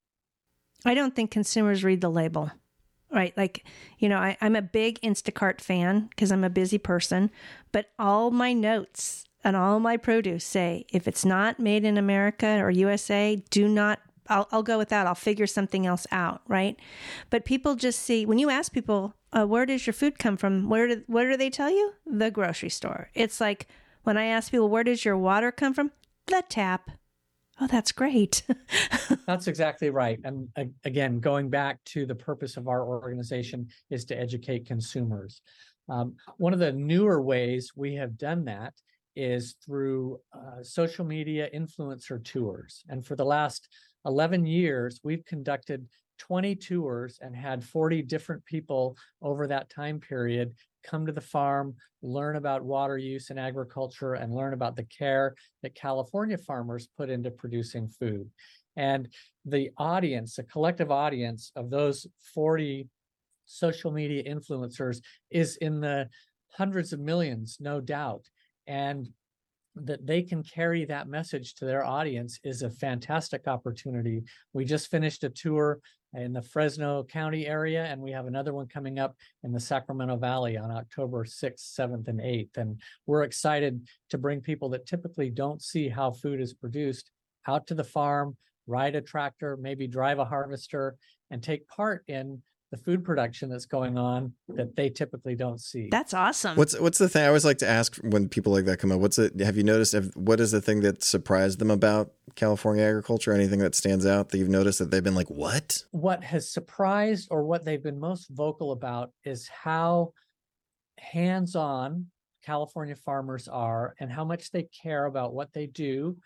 I 0.85 0.95
don't 0.95 1.15
think 1.15 1.31
consumers 1.31 1.85
read 1.85 2.01
the 2.01 2.11
label 2.11 2.51
right? 3.11 3.37
Like, 3.37 3.65
you 3.99 4.09
know, 4.09 4.19
I, 4.19 4.37
am 4.41 4.57
a 4.57 4.63
big 4.63 5.01
Instacart 5.01 5.61
fan 5.61 6.09
because 6.11 6.31
I'm 6.31 6.45
a 6.45 6.51
busy 6.51 6.79
person, 6.79 7.31
but 7.73 7.91
all 7.99 8.31
my 8.31 8.53
notes 8.53 9.25
and 9.45 9.57
all 9.57 9.81
my 9.81 9.97
produce 9.97 10.45
say 10.45 10.85
if 10.93 11.09
it's 11.09 11.25
not 11.25 11.59
made 11.59 11.85
in 11.85 11.97
America 11.97 12.59
or 12.61 12.71
USA, 12.71 13.43
do 13.51 13.69
not. 13.69 14.01
I'll, 14.31 14.47
I'll 14.53 14.63
go 14.63 14.77
with 14.77 14.91
that. 14.91 15.07
I'll 15.07 15.15
figure 15.15 15.47
something 15.47 15.87
else 15.87 16.07
out, 16.13 16.43
right? 16.47 16.79
But 17.31 17.47
people 17.47 17.77
just 17.77 18.01
see 18.01 18.27
when 18.27 18.39
you 18.39 18.51
ask 18.51 18.73
people, 18.73 19.15
uh, 19.33 19.47
"Where 19.47 19.65
does 19.65 19.87
your 19.87 19.95
food 19.95 20.19
come 20.19 20.37
from?" 20.37 20.69
Where 20.69 20.87
do 20.87 21.03
what 21.07 21.25
do 21.25 21.37
they 21.37 21.49
tell 21.49 21.71
you? 21.71 21.95
The 22.05 22.31
grocery 22.31 22.69
store. 22.69 23.09
It's 23.15 23.41
like 23.41 23.69
when 24.03 24.19
I 24.19 24.27
ask 24.27 24.51
people, 24.51 24.69
"Where 24.69 24.85
does 24.85 25.05
your 25.05 25.17
water 25.17 25.51
come 25.51 25.73
from?" 25.73 25.93
The 26.27 26.43
tap. 26.47 26.91
Oh, 27.61 27.67
that's 27.67 27.93
great. 27.93 28.43
that's 29.27 29.49
exactly 29.49 29.91
right. 29.91 30.21
And 30.25 30.49
again, 30.85 31.19
going 31.19 31.51
back 31.51 31.83
to 31.87 32.07
the 32.07 32.15
purpose 32.15 32.57
of 32.57 32.69
our 32.69 32.87
organization 32.87 33.69
is 33.91 34.05
to 34.07 34.19
educate 34.19 34.67
consumers. 34.67 35.43
Um, 35.89 36.15
one 36.37 36.53
of 36.53 36.59
the 36.59 36.73
newer 36.73 37.21
ways 37.23 37.73
we 37.75 37.95
have 37.95 38.17
done 38.17 38.45
that 38.45 38.75
is 39.17 39.57
through 39.65 40.21
uh, 40.33 40.63
social 40.63 41.05
media 41.05 41.49
influencer 41.55 42.23
tours. 42.23 42.85
And 42.89 43.05
for 43.05 43.17
the 43.17 43.25
last 43.25 43.69
11 44.07 44.47
years, 44.47 45.01
we've 45.03 45.25
conducted 45.25 45.87
20 46.19 46.55
tours 46.57 47.19
and 47.21 47.35
had 47.35 47.65
40 47.65 48.03
different 48.03 48.45
people 48.45 48.97
over 49.23 49.47
that 49.47 49.71
time 49.71 50.01
period 50.01 50.55
come 50.85 51.07
to 51.07 51.13
the 51.13 51.21
farm, 51.21 51.75
learn 52.03 52.37
about 52.37 52.65
water 52.65 52.99
use 52.99 53.31
in 53.31 53.39
agriculture, 53.39 54.15
and 54.15 54.35
learn 54.35 54.55
about 54.55 54.77
the 54.77 54.85
care 54.85 55.35
that 55.63 55.75
California 55.75 56.39
farmers 56.39 56.89
put 56.97 57.11
into 57.11 57.31
producing 57.31 57.89
food. 57.89 58.31
And 58.77 59.09
the 59.45 59.71
audience, 59.77 60.37
the 60.37 60.45
collective 60.45 60.91
audience 60.91 61.51
of 61.57 61.71
those 61.71 62.07
40 62.35 62.89
social 63.47 63.91
media 63.91 64.23
influencers 64.23 65.01
is 65.31 65.57
in 65.57 65.81
the 65.81 66.09
hundreds 66.53 66.93
of 66.93 67.01
millions, 67.01 67.59
no 67.61 67.81
doubt. 67.81 68.29
And 68.67 69.09
that 69.75 70.07
they 70.07 70.23
can 70.23 70.43
carry 70.43 70.85
that 70.85 71.09
message 71.09 71.55
to 71.55 71.65
their 71.65 71.85
audience 71.85 72.39
is 72.43 72.63
a 72.63 72.71
fantastic 72.71 73.47
opportunity. 73.47 74.23
We 74.53 74.65
just 74.65 74.91
finished 74.91 75.25
a 75.25 75.31
tour 75.31 75.79
in 76.15 76.33
the 76.33 76.43
Fresno 76.43 77.05
County 77.05 77.47
area, 77.47 77.85
and 77.85 78.01
we 78.01 78.11
have 78.13 78.27
another 78.27 78.55
one 78.55 78.67
coming 78.67 78.99
up 78.99 79.17
in 79.45 79.53
the 79.53 79.61
Sacramento 79.61 80.17
Valley 80.17 80.57
on 80.57 80.71
October 80.71 81.25
6th, 81.25 81.79
7th, 81.79 82.09
and 82.09 82.21
8th. 82.21 82.57
And 82.57 82.81
we're 83.07 83.25
excited 83.25 83.87
to 84.11 84.19
bring 84.19 84.41
people 84.41 84.69
that 84.71 84.87
typically 84.87 85.31
don't 85.31 85.63
see 85.63 85.89
how 85.89 86.11
food 86.11 86.41
is 86.41 86.55
produced 86.55 87.11
out 87.47 87.67
to 87.67 87.75
the 87.75 87.85
farm, 87.85 88.37
ride 88.67 88.95
a 88.95 89.01
tractor, 89.01 89.57
maybe 89.61 89.87
drive 89.87 90.19
a 90.19 90.25
harvester, 90.25 90.97
and 91.31 91.43
take 91.43 91.69
part 91.69 92.05
in 92.09 92.43
the 92.71 92.77
food 92.77 93.03
production 93.03 93.49
that's 93.49 93.65
going 93.67 93.97
on 93.97 94.33
that 94.49 94.77
they 94.77 94.91
typically 94.91 95.35
don't 95.35 95.61
see. 95.61 95.89
That's 95.91 96.13
awesome. 96.13 96.57
What's 96.57 96.79
what's 96.79 96.99
the 96.99 97.09
thing 97.09 97.23
I 97.23 97.29
always 97.29 97.45
like 97.45 97.59
to 97.59 97.69
ask 97.69 97.97
when 98.03 98.29
people 98.29 98.53
like 98.53 98.67
that 98.67 98.79
come 98.79 98.93
up? 98.93 99.01
What's 99.01 99.19
it? 99.19 99.41
Have 99.41 99.57
you 99.57 99.63
noticed? 99.63 99.95
If, 99.95 100.15
what 100.17 100.39
is 100.39 100.51
the 100.51 100.61
thing 100.61 100.81
that 100.83 101.03
surprised 101.03 101.59
them 101.59 101.71
about 101.71 102.13
California 102.35 102.85
agriculture? 102.85 103.33
Anything 103.33 103.61
that 103.61 103.75
stands 103.75 104.05
out 104.05 104.29
that 104.31 104.39
you've 104.39 104.49
noticed 104.49 104.79
that 104.81 104.91
they've 104.91 105.03
been 105.05 105.15
like, 105.15 105.31
"What?" 105.31 105.85
What 105.93 106.23
has 106.25 106.51
surprised 106.51 107.29
or 107.31 107.45
what 107.45 107.65
they've 107.65 107.83
been 107.83 107.99
most 107.99 108.29
vocal 108.29 108.73
about 108.73 109.13
is 109.25 109.49
how 109.49 110.13
hands-on 110.99 112.07
California 112.45 112.97
farmers 112.97 113.49
are 113.49 113.95
and 113.99 114.13
how 114.13 114.25
much 114.25 114.51
they 114.51 114.65
care 114.65 115.07
about 115.07 115.33
what 115.33 115.53
they 115.53 115.67
do 115.67 116.17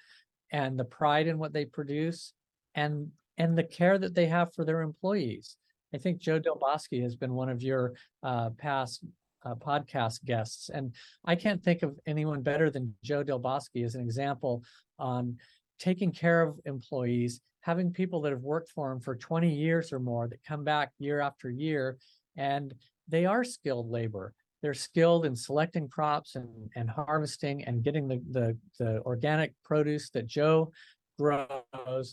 and 0.51 0.79
the 0.79 0.85
pride 0.85 1.29
in 1.29 1.39
what 1.39 1.53
they 1.53 1.65
produce 1.65 2.33
and 2.75 3.11
and 3.39 3.57
the 3.57 3.65
care 3.65 3.99
that 3.99 4.15
they 4.15 4.27
have 4.27 4.53
for 4.55 4.65
their 4.65 4.83
employees 4.83 5.57
I 5.95 5.99
think 5.99 6.19
Joe 6.19 6.39
Del 6.39 6.57
Bosque 6.57 6.95
has 6.95 7.17
been 7.17 7.35
one 7.35 7.49
of 7.49 7.63
your 7.63 7.95
uh, 8.23 8.51
past 8.51 9.05
uh, 9.45 9.55
podcast 9.55 10.25
guests, 10.25 10.71
and 10.71 10.95
I 11.25 11.35
can't 11.35 11.63
think 11.63 11.83
of 11.83 11.99
anyone 12.07 12.43
better 12.43 12.71
than 12.71 12.95
Joe 13.03 13.23
Del 13.23 13.39
Bosque 13.39 13.77
as 13.77 13.95
an 13.95 14.03
example 14.03 14.63
on 14.99 15.37
taking 15.79 16.13
care 16.13 16.43
of 16.43 16.61
employees, 16.65 17.41
having 17.61 17.93
people 17.93 18.21
that 18.23 18.33
have 18.33 18.43
worked 18.43 18.71
for 18.71 18.93
him 18.93 19.01
for 19.01 19.17
20 19.17 19.53
years 19.53 19.93
or 19.93 19.99
more 19.99 20.29
that 20.29 20.43
come 20.45 20.65
back 20.65 20.91
year 20.99 21.21
after 21.21 21.51
year, 21.51 21.99
and 22.37 22.75
they 23.09 23.27
are 23.27 23.45
skilled 23.45 23.91
labor. 23.91 24.33
They're 24.63 24.75
skilled 24.75 25.27
in 25.27 25.35
selecting 25.35 25.89
crops 25.89 26.37
and, 26.37 26.49
and 26.77 26.89
harvesting 26.89 27.65
and 27.65 27.83
getting 27.83 28.07
the, 28.07 28.23
the, 28.31 28.57
the 28.79 29.01
organic 29.01 29.55
produce 29.65 30.11
that 30.11 30.29
Joe 30.29 30.71
grows 31.19 31.49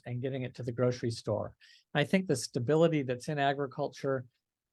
and 0.05 0.21
getting 0.21 0.43
it 0.43 0.55
to 0.55 0.63
the 0.63 0.71
grocery 0.71 1.12
store. 1.12 1.53
I 1.93 2.03
think 2.03 2.27
the 2.27 2.36
stability 2.36 3.01
that's 3.01 3.29
in 3.29 3.39
agriculture 3.39 4.25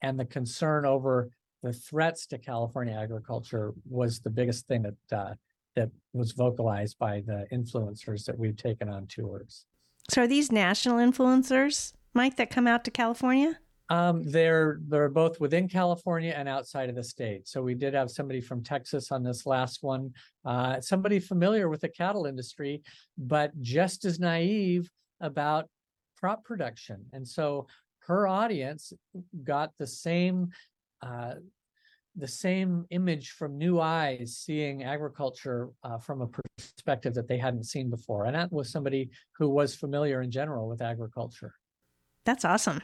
and 0.02 0.18
the 0.18 0.24
concern 0.24 0.85
over 0.85 1.30
the 1.62 1.72
threats 1.72 2.26
to 2.26 2.38
California 2.38 2.94
agriculture 2.94 3.72
was 3.88 4.20
the 4.20 4.30
biggest 4.30 4.66
thing 4.66 4.82
that 4.82 5.18
uh, 5.18 5.35
that 5.74 5.90
was 6.12 6.32
vocalized 6.32 6.98
by 6.98 7.22
the 7.26 7.46
influencers 7.52 8.24
that 8.24 8.38
we've 8.38 8.56
taken 8.56 8.88
on 8.88 9.06
tours. 9.06 9.66
So, 10.09 10.22
are 10.22 10.26
these 10.26 10.50
national 10.50 10.96
influencers, 10.96 11.92
Mike, 12.14 12.37
that 12.37 12.50
come 12.50 12.66
out 12.66 12.85
to 12.85 12.90
California? 12.90 13.59
Um, 13.88 14.22
they're 14.25 14.81
they're 14.88 15.09
both 15.09 15.38
within 15.40 15.68
California 15.68 16.35
and 16.37 16.49
outside 16.49 16.88
of 16.88 16.96
the 16.96 17.05
state. 17.05 17.46
So 17.46 17.62
we 17.62 17.75
did 17.75 17.94
have 17.94 18.11
somebody 18.11 18.40
from 18.40 18.62
Texas 18.62 19.12
on 19.12 19.22
this 19.22 19.46
last 19.46 19.83
one, 19.83 20.12
uh, 20.44 20.81
somebody 20.81 21.20
familiar 21.20 21.68
with 21.68 21.83
the 21.83 21.88
cattle 21.88 22.27
industry, 22.27 22.83
but 23.16 23.53
just 23.61 24.05
as 24.05 24.18
naive 24.18 24.90
about 25.20 25.68
crop 26.18 26.44
production. 26.44 27.05
And 27.12 27.27
so 27.27 27.66
her 28.01 28.27
audience 28.27 28.92
got 29.44 29.72
the 29.79 29.87
same 29.87 30.51
uh, 31.03 31.35
the 32.16 32.27
same 32.27 32.87
image 32.90 33.33
from 33.33 33.59
new 33.59 33.79
eyes, 33.79 34.38
seeing 34.38 34.83
agriculture 34.83 35.68
uh, 35.85 35.99
from 35.99 36.22
a 36.22 36.29
perspective 36.59 37.14
that 37.14 37.29
they 37.29 37.37
hadn't 37.37 37.64
seen 37.64 37.90
before. 37.90 38.25
And 38.25 38.35
that 38.35 38.51
was 38.51 38.70
somebody 38.70 39.11
who 39.33 39.51
was 39.51 39.75
familiar 39.75 40.22
in 40.22 40.31
general 40.31 40.66
with 40.66 40.81
agriculture. 40.81 41.53
That's 42.25 42.44
awesome. 42.44 42.81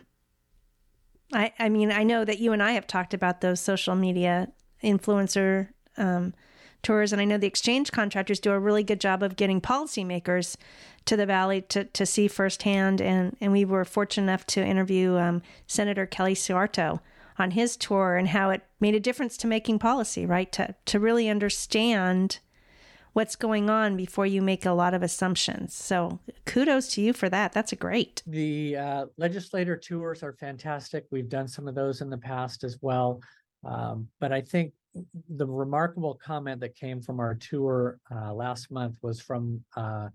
I, 1.33 1.53
I 1.59 1.69
mean, 1.69 1.91
I 1.91 2.03
know 2.03 2.25
that 2.25 2.39
you 2.39 2.53
and 2.53 2.63
I 2.63 2.73
have 2.73 2.87
talked 2.87 3.15
about 3.15 3.41
those 3.41 3.61
social 3.61 3.95
media 3.95 4.49
influencer 4.83 5.69
um, 5.97 6.35
tours, 6.83 7.13
and 7.13 7.23
I 7.23 7.25
know 7.25 7.39
the 7.39 7.47
exchange 7.47 7.93
contractors 7.93 8.41
do 8.41 8.53
a 8.53 8.59
really 8.59 8.83
good 8.83 9.01
job 9.01 9.23
of 9.23 9.37
getting 9.37 9.61
policymakers 9.61 10.57
to 11.05 11.17
the 11.17 11.27
valley 11.27 11.63
to, 11.63 11.85
to 11.85 12.07
see 12.07 12.29
firsthand. 12.29 13.01
And, 13.01 13.37
and 13.41 13.53
we 13.53 13.65
were 13.65 13.85
fortunate 13.85 14.25
enough 14.25 14.47
to 14.47 14.65
interview 14.65 15.17
um, 15.17 15.43
Senator 15.67 16.07
Kelly 16.07 16.35
Seyarto 16.35 17.01
on 17.39 17.53
his 17.53 17.77
tour 17.77 18.17
and 18.17 18.29
how 18.29 18.51
it 18.51 18.63
made 18.81 18.95
a 18.95 19.01
difference 19.01 19.37
to 19.39 19.47
making 19.47 19.79
policy, 19.79 20.27
right? 20.27 20.51
To, 20.53 20.75
to 20.87 21.01
really 21.01 21.29
understand 21.29 22.41
what's 23.13 23.37
going 23.37 23.69
on 23.69 23.97
before 23.97 24.27
you 24.27 24.43
make 24.43 24.65
a 24.67 24.73
lot 24.73 24.95
of 24.95 25.03
assumptions. 25.03 25.75
So 25.75 26.21
kudos 26.47 26.89
to 26.95 27.03
you 27.03 27.13
for 27.13 27.29
that. 27.29 27.53
That's 27.53 27.73
a 27.73 27.77
great. 27.77 28.23
The 28.27 28.77
uh, 28.77 29.07
legislator 29.17 29.77
tours 29.77 30.23
are 30.23 30.33
fantastic. 30.33 31.07
We've 31.11 31.29
done 31.29 31.49
some 31.49 31.69
of 31.69 31.75
those 31.75 32.01
in 32.01 32.11
the 32.11 32.19
past 32.19 32.65
as 32.65 32.79
well. 32.81 33.21
Um, 33.65 34.09
but 34.21 34.33
I 34.33 34.41
think 34.41 34.73
the 35.29 35.47
remarkable 35.47 36.19
comment 36.23 36.61
that 36.61 36.75
came 36.75 37.01
from 37.01 37.21
our 37.21 37.35
tour 37.35 37.99
uh, 38.15 38.33
last 38.33 38.71
month 38.71 38.97
was 39.03 39.21
from 39.21 39.63
uh, 39.77 40.09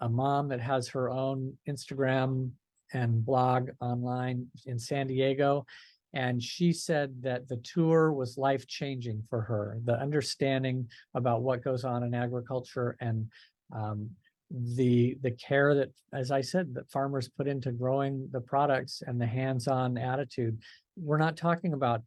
a 0.00 0.08
mom 0.08 0.48
that 0.48 0.60
has 0.60 0.88
her 0.88 1.10
own 1.10 1.56
Instagram 1.68 2.50
and 2.92 3.24
blog 3.24 3.70
online 3.80 4.46
in 4.66 4.78
San 4.78 5.06
Diego. 5.06 5.66
And 6.14 6.42
she 6.42 6.72
said 6.72 7.22
that 7.22 7.48
the 7.48 7.56
tour 7.58 8.12
was 8.12 8.36
life 8.36 8.66
changing 8.66 9.22
for 9.30 9.40
her, 9.40 9.78
the 9.84 9.98
understanding 9.98 10.88
about 11.14 11.42
what 11.42 11.64
goes 11.64 11.84
on 11.84 12.02
in 12.02 12.14
agriculture 12.14 12.96
and 13.00 13.30
um, 13.74 14.10
the 14.50 15.16
the 15.22 15.30
care 15.30 15.74
that, 15.74 15.90
as 16.12 16.30
I 16.30 16.42
said, 16.42 16.74
that 16.74 16.90
farmers 16.90 17.28
put 17.28 17.48
into 17.48 17.72
growing 17.72 18.28
the 18.32 18.40
products 18.40 19.02
and 19.06 19.18
the 19.18 19.26
hands-on 19.26 19.96
attitude. 19.96 20.58
We're 20.96 21.16
not 21.16 21.38
talking 21.38 21.72
about 21.72 22.02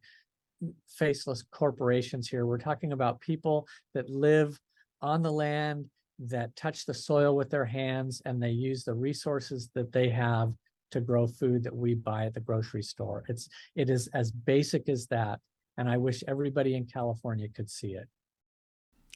faceless 0.88 1.42
corporations 1.50 2.28
here. 2.28 2.46
We're 2.46 2.58
talking 2.58 2.92
about 2.92 3.20
people 3.20 3.66
that 3.94 4.08
live 4.08 4.58
on 5.02 5.22
the 5.22 5.32
land, 5.32 5.86
that 6.20 6.54
touch 6.54 6.86
the 6.86 6.94
soil 6.94 7.34
with 7.34 7.50
their 7.50 7.64
hands, 7.64 8.22
and 8.24 8.40
they 8.40 8.50
use 8.50 8.84
the 8.84 8.94
resources 8.94 9.68
that 9.74 9.90
they 9.90 10.08
have 10.10 10.52
to 10.90 11.00
grow 11.00 11.26
food 11.26 11.64
that 11.64 11.74
we 11.74 11.94
buy 11.94 12.26
at 12.26 12.34
the 12.34 12.40
grocery 12.40 12.82
store. 12.82 13.24
It's 13.28 13.48
it 13.74 13.90
is 13.90 14.08
as 14.14 14.30
basic 14.30 14.88
as 14.88 15.06
that, 15.08 15.40
and 15.78 15.88
I 15.88 15.96
wish 15.96 16.22
everybody 16.28 16.76
in 16.76 16.86
California 16.86 17.48
could 17.48 17.70
see 17.70 17.92
it. 17.94 18.08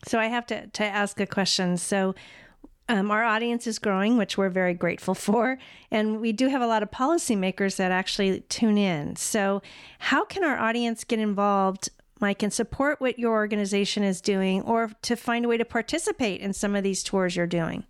So 0.07 0.19
I 0.19 0.27
have 0.27 0.47
to 0.47 0.67
to 0.67 0.85
ask 0.85 1.21
a 1.21 1.27
question. 1.27 1.77
So 1.77 2.15
um, 2.91 3.13
our 3.13 3.23
audience 3.23 3.69
is 3.69 3.79
growing, 3.79 4.17
which 4.17 4.37
we're 4.37 4.49
very 4.49 4.75
grateful 4.75 5.15
for. 5.27 5.59
And 5.91 6.21
we 6.21 6.33
do 6.33 6.49
have 6.49 6.61
a 6.61 6.67
lot 6.67 6.83
of 6.83 6.91
policymakers 6.91 7.77
that 7.77 7.93
actually 7.93 8.41
tune 8.41 8.77
in. 8.77 9.17
So, 9.17 9.63
how 9.99 10.25
can 10.25 10.43
our 10.43 10.59
audience 10.59 11.05
get 11.05 11.21
involved, 11.21 11.89
Mike, 12.21 12.43
and 12.43 12.53
support 12.53 13.01
what 13.01 13.19
your 13.19 13.33
organization 13.33 14.03
is 14.03 14.21
doing 14.21 14.63
or 14.63 14.91
to 15.03 15.17
find 15.17 15.45
a 15.45 15.49
way 15.49 15.57
to 15.57 15.65
participate 15.65 16.41
in 16.41 16.53
some 16.53 16.75
of 16.75 16.83
these 16.83 17.05
tours 17.05 17.37
you're 17.37 17.47
doing? 17.47 17.85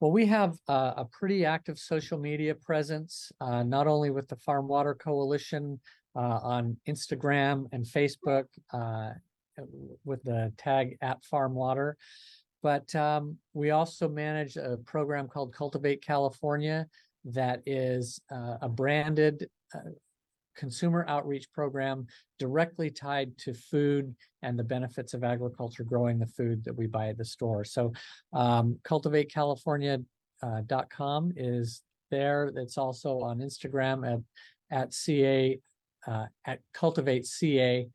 Well, 0.00 0.12
we 0.12 0.24
have 0.24 0.56
a 0.66 1.04
pretty 1.12 1.44
active 1.44 1.78
social 1.78 2.18
media 2.18 2.54
presence, 2.54 3.30
uh, 3.38 3.62
not 3.62 3.86
only 3.86 4.08
with 4.08 4.28
the 4.28 4.36
Farm 4.36 4.66
Water 4.66 4.94
Coalition 4.94 5.78
uh, 6.16 6.40
on 6.42 6.78
Instagram 6.88 7.66
and 7.72 7.84
Facebook 7.84 8.44
uh, 8.72 9.10
with 10.06 10.22
the 10.22 10.54
tag 10.56 10.96
at 11.02 11.22
Farm 11.26 11.54
Water, 11.54 11.98
but 12.62 12.94
um, 12.94 13.36
we 13.52 13.72
also 13.72 14.08
manage 14.08 14.56
a 14.56 14.78
program 14.86 15.28
called 15.28 15.52
Cultivate 15.52 16.02
California 16.02 16.86
that 17.26 17.60
is 17.66 18.22
uh, 18.32 18.56
a 18.62 18.70
branded 18.70 19.50
uh, 19.74 19.90
consumer 20.56 21.04
outreach 21.08 21.50
program 21.52 22.06
directly 22.38 22.90
tied 22.90 23.36
to 23.38 23.54
food 23.54 24.14
and 24.42 24.58
the 24.58 24.64
benefits 24.64 25.14
of 25.14 25.24
agriculture 25.24 25.84
growing 25.84 26.18
the 26.18 26.26
food 26.26 26.62
that 26.64 26.76
we 26.76 26.86
buy 26.86 27.08
at 27.08 27.16
the 27.18 27.24
store. 27.24 27.64
So 27.64 27.92
um, 28.32 28.78
cultivatecalifornia.com 28.84 31.26
uh, 31.26 31.32
is 31.36 31.82
there. 32.10 32.50
It's 32.56 32.78
also 32.78 33.20
on 33.20 33.38
Instagram 33.38 34.10
at 34.10 34.18
at 34.72 34.94
ca 34.94 35.58
uh, 36.06 36.26
at 36.46 36.60
cultivate 36.72 37.26
ca 37.26 37.88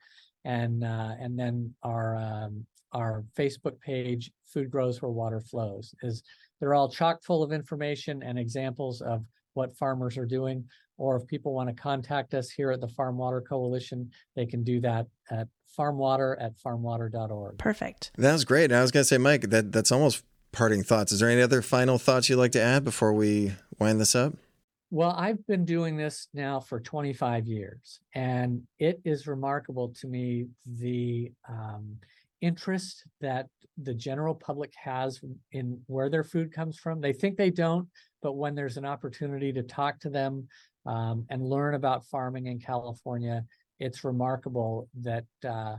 and 0.45 0.83
uh, 0.83 1.15
and 1.19 1.37
then 1.37 1.73
our 1.83 2.15
um, 2.15 2.65
our 2.93 3.25
Facebook 3.37 3.79
page, 3.81 4.31
Food 4.47 4.71
Grows 4.71 5.01
Where 5.01 5.11
Water 5.11 5.41
Flows, 5.41 5.93
is 6.01 6.23
they're 6.59 6.73
all 6.73 6.89
chock 6.89 7.21
full 7.23 7.43
of 7.43 7.51
information 7.51 8.23
and 8.23 8.39
examples 8.39 9.01
of 9.01 9.25
what 9.53 9.75
farmers 9.75 10.17
are 10.17 10.25
doing. 10.25 10.63
Or 10.97 11.17
if 11.17 11.27
people 11.27 11.53
want 11.53 11.69
to 11.69 11.75
contact 11.75 12.33
us 12.33 12.49
here 12.49 12.71
at 12.71 12.81
the 12.81 12.87
Farm 12.87 13.17
Water 13.17 13.41
Coalition, 13.41 14.11
they 14.35 14.45
can 14.45 14.63
do 14.63 14.79
that 14.81 15.07
at 15.29 15.47
farmwater 15.77 16.35
at 16.39 16.53
farmwater.org. 16.57 17.57
Perfect. 17.57 18.11
That 18.17 18.33
was 18.33 18.45
great. 18.45 18.71
I 18.71 18.81
was 18.81 18.91
going 18.91 19.01
to 19.01 19.07
say, 19.07 19.17
Mike, 19.17 19.49
that 19.49 19.71
that's 19.71 19.91
almost 19.91 20.23
parting 20.51 20.83
thoughts. 20.83 21.11
Is 21.11 21.19
there 21.19 21.29
any 21.29 21.41
other 21.41 21.61
final 21.61 21.97
thoughts 21.97 22.29
you'd 22.29 22.37
like 22.37 22.53
to 22.53 22.61
add 22.61 22.83
before 22.83 23.13
we 23.13 23.53
wind 23.77 23.99
this 23.99 24.15
up? 24.15 24.33
Well, 24.91 25.13
I've 25.17 25.45
been 25.47 25.65
doing 25.65 25.97
this 25.97 26.27
now 26.33 26.59
for 26.59 26.79
25 26.79 27.47
years, 27.47 27.99
and 28.13 28.61
it 28.79 29.01
is 29.03 29.27
remarkable 29.27 29.89
to 29.99 30.07
me 30.07 30.47
the 30.65 31.31
um, 31.49 31.97
interest 32.39 33.03
that 33.19 33.47
the 33.77 33.93
general 33.93 34.33
public 34.33 34.71
has 34.81 35.19
in 35.51 35.81
where 35.87 36.09
their 36.09 36.23
food 36.23 36.53
comes 36.53 36.77
from. 36.77 37.01
They 37.01 37.11
think 37.11 37.35
they 37.35 37.49
don't, 37.49 37.89
but 38.21 38.33
when 38.33 38.55
there's 38.55 38.77
an 38.77 38.85
opportunity 38.85 39.51
to 39.53 39.63
talk 39.63 39.99
to 40.01 40.09
them 40.09 40.47
um, 40.85 41.25
and 41.29 41.41
learn 41.43 41.75
about 41.75 42.05
farming 42.05 42.47
in 42.47 42.59
California, 42.59 43.43
it's 43.79 44.03
remarkable 44.03 44.87
that, 45.01 45.25
uh, 45.47 45.75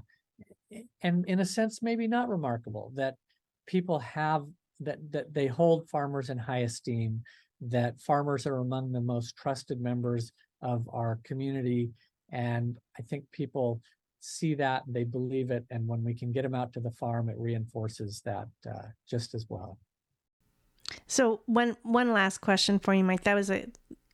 and 1.02 1.24
in 1.26 1.40
a 1.40 1.44
sense, 1.44 1.82
maybe 1.82 2.06
not 2.06 2.28
remarkable 2.28 2.92
that 2.96 3.16
people 3.66 3.98
have 4.00 4.44
that 4.80 4.98
that 5.10 5.32
they 5.32 5.46
hold 5.46 5.88
farmers 5.88 6.28
in 6.28 6.38
high 6.38 6.58
esteem. 6.58 7.22
That 7.62 7.98
farmers 8.00 8.46
are 8.46 8.58
among 8.58 8.92
the 8.92 9.00
most 9.00 9.34
trusted 9.34 9.80
members 9.80 10.30
of 10.60 10.86
our 10.92 11.20
community, 11.24 11.90
and 12.30 12.76
I 12.98 13.02
think 13.02 13.24
people 13.32 13.80
see 14.20 14.54
that 14.54 14.82
they 14.88 15.04
believe 15.04 15.50
it 15.50 15.64
and 15.70 15.86
when 15.86 16.02
we 16.02 16.12
can 16.12 16.32
get 16.32 16.42
them 16.42 16.54
out 16.54 16.72
to 16.72 16.80
the 16.80 16.90
farm 16.90 17.28
it 17.28 17.36
reinforces 17.38 18.20
that 18.24 18.48
uh, 18.68 18.82
just 19.08 19.34
as 19.34 19.46
well 19.48 19.78
so 21.06 21.40
one 21.46 21.76
one 21.82 22.12
last 22.12 22.38
question 22.38 22.78
for 22.78 22.92
you 22.92 23.04
mike 23.04 23.22
that 23.22 23.34
was 23.34 23.50
a, 23.50 23.66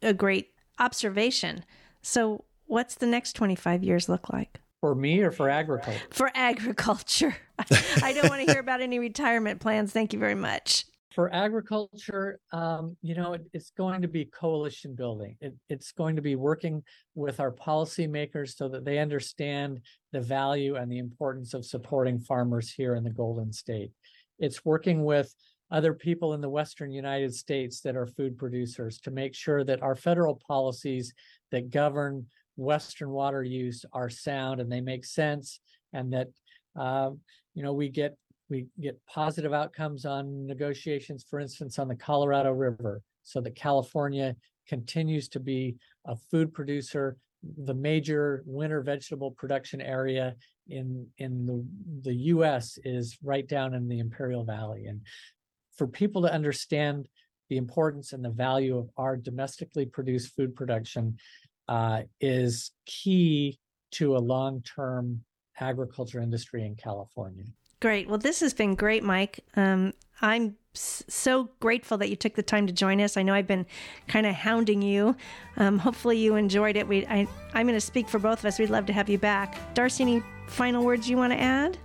a 0.03 0.13
great 0.13 0.52
observation. 0.83 1.64
So 2.03 2.45
what's 2.66 2.97
the 2.97 3.07
next 3.07 3.35
25 3.35 3.83
years 3.85 4.09
look 4.09 4.31
like? 4.31 4.61
For 4.81 4.95
me 4.95 5.21
or 5.21 5.31
for 5.31 5.49
agriculture? 5.49 6.01
For 6.11 6.31
agriculture. 6.35 7.37
I 8.03 8.12
don't 8.12 8.29
want 8.29 8.45
to 8.45 8.53
hear 8.53 8.61
about 8.61 8.81
any 8.81 8.99
retirement 8.99 9.61
plans. 9.61 9.92
Thank 9.92 10.12
you 10.12 10.18
very 10.18 10.35
much. 10.35 10.85
For 11.14 11.33
agriculture, 11.33 12.40
um, 12.53 12.97
you 13.03 13.14
know, 13.14 13.35
it, 13.35 13.42
it's 13.53 13.71
going 13.71 14.01
to 14.03 14.09
be 14.09 14.25
coalition 14.25 14.95
building. 14.95 15.37
It, 15.40 15.55
it's 15.68 15.92
going 15.92 16.16
to 16.16 16.23
be 16.23 16.37
working 16.37 16.83
with 17.14 17.38
our 17.38 17.53
policymakers 17.53 18.57
so 18.57 18.68
that 18.71 18.85
they 18.85 18.99
understand 18.99 19.81
the 20.12 20.21
value 20.21 20.77
and 20.77 20.90
the 20.90 20.99
importance 20.99 21.55
of 21.55 21.66
supporting 21.66 22.18
farmers 22.18 22.73
here 22.73 22.95
in 22.95 23.05
the 23.05 23.11
Golden 23.11 23.53
State. 23.53 23.92
It's 24.38 24.64
working 24.64 25.05
with 25.05 25.33
other 25.73 25.95
people 25.95 26.35
in 26.35 26.41
the 26.43 26.49
Western 26.49 26.93
United 26.93 27.35
States 27.35 27.81
that 27.81 27.97
are 27.97 28.07
food 28.07 28.37
producers 28.37 29.01
to 29.01 29.11
make 29.11 29.35
sure 29.35 29.65
that 29.65 29.83
our 29.83 29.97
federal 29.97 30.39
policies 30.47 31.15
that 31.51 31.71
govern 31.71 32.27
Western 32.57 33.09
water 33.09 33.43
use 33.43 33.85
are 33.95 34.11
sound 34.11 34.61
and 34.61 34.71
they 34.71 34.83
make 34.83 35.05
sense, 35.05 35.61
and 35.95 36.13
that 36.13 36.29
uh, 36.79 37.11
you 37.55 37.63
know 37.63 37.73
we 37.73 37.89
get 37.89 38.17
we 38.51 38.67
get 38.81 39.01
positive 39.07 39.55
outcomes 39.55 40.05
on 40.05 40.47
negotiations, 40.47 41.25
for 41.29 41.41
instance, 41.41 41.79
on 41.79 41.89
the 41.89 41.97
Colorado 41.97 42.53
River, 42.53 43.01
so 43.23 43.41
that 43.41 43.57
California 43.57 44.37
continues 44.69 45.27
to 45.29 45.41
be 45.41 45.75
a 46.07 46.15
food 46.15 46.53
producer, 46.53 47.17
the 47.65 47.75
major 47.75 48.43
winter 48.45 48.83
vegetable 48.83 49.31
production 49.31 49.81
area 49.81 50.35
in 50.69 51.07
in 51.17 51.47
the, 51.47 51.65
the 52.03 52.15
US 52.35 52.79
is 52.85 53.17
right 53.23 53.49
down 53.49 53.75
in 53.75 53.89
the 53.89 53.99
Imperial 53.99 54.45
Valley. 54.45 54.87
And 54.87 55.01
for 55.77 55.87
people 55.87 56.23
to 56.23 56.33
understand 56.33 57.09
the 57.49 57.57
importance 57.57 58.13
and 58.13 58.25
the 58.25 58.31
value 58.31 58.79
of 58.79 58.89
our 58.97 59.17
domestically 59.17 59.87
produced 59.87 60.35
food 60.35 60.55
production 60.55 61.17
uh, 61.69 62.03
is 62.21 62.73
key 62.87 63.59
to 63.91 64.17
a 64.17 64.19
long-term 64.19 65.23
agriculture 65.61 66.21
industry 66.21 66.65
in 66.65 66.75
California. 66.75 67.45
Great. 67.81 68.09
Well, 68.09 68.19
this 68.19 68.41
has 68.41 68.55
been 68.55 68.75
great, 68.75 69.03
Mike. 69.03 69.41
Um, 69.57 69.93
I'm 70.21 70.57
so 70.75 71.51
grateful 71.61 71.99
that 71.99 72.09
you 72.09 72.17
took 72.17 72.35
the 72.35 72.43
time 72.43 72.67
to 72.69 72.73
join 72.73 73.01
us. 73.01 73.17
I 73.17 73.23
know 73.23 73.35
I've 73.35 73.47
been 73.47 73.67
kind 74.07 74.25
of 74.25 74.35
hounding 74.35 74.81
you. 74.81 75.17
Um, 75.57 75.79
hopefully, 75.79 76.17
you 76.17 76.37
enjoyed 76.37 76.77
it. 76.77 76.87
We, 76.87 77.05
I, 77.07 77.27
I'm 77.55 77.67
going 77.67 77.77
to 77.77 77.81
speak 77.81 78.09
for 78.09 78.19
both 78.19 78.39
of 78.39 78.45
us. 78.45 78.59
We'd 78.59 78.71
love 78.71 78.87
to 78.87 78.93
have 78.93 79.09
you 79.09 79.19
back. 79.19 79.75
Darcy, 79.75 80.05
any 80.05 80.23
final 80.47 80.85
words 80.85 81.11
you 81.11 81.17
want 81.17 81.33
to 81.33 81.41
add? 81.41 81.77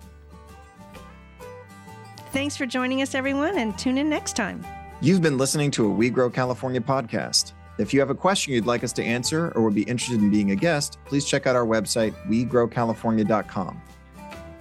Thanks 2.37 2.55
for 2.55 2.67
joining 2.67 3.01
us, 3.01 3.15
everyone, 3.15 3.57
and 3.57 3.75
tune 3.79 3.97
in 3.97 4.09
next 4.09 4.35
time. 4.35 4.63
You've 5.01 5.23
been 5.23 5.39
listening 5.39 5.71
to 5.71 5.87
a 5.87 5.89
We 5.89 6.11
Grow 6.11 6.29
California 6.29 6.79
podcast. 6.79 7.53
If 7.79 7.95
you 7.95 7.99
have 7.99 8.11
a 8.11 8.15
question 8.15 8.53
you'd 8.53 8.67
like 8.67 8.83
us 8.83 8.93
to 8.93 9.03
answer 9.03 9.51
or 9.55 9.63
would 9.63 9.73
be 9.73 9.81
interested 9.81 10.19
in 10.19 10.29
being 10.29 10.51
a 10.51 10.55
guest, 10.55 10.99
please 11.03 11.25
check 11.25 11.47
out 11.47 11.55
our 11.55 11.65
website, 11.65 12.13
wegrowcalifornia.com. 12.27 13.81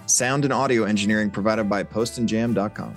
Sound 0.06 0.44
and 0.44 0.54
audio 0.54 0.84
engineering 0.84 1.30
provided 1.30 1.68
by 1.68 1.84
postandjam.com. 1.84 2.94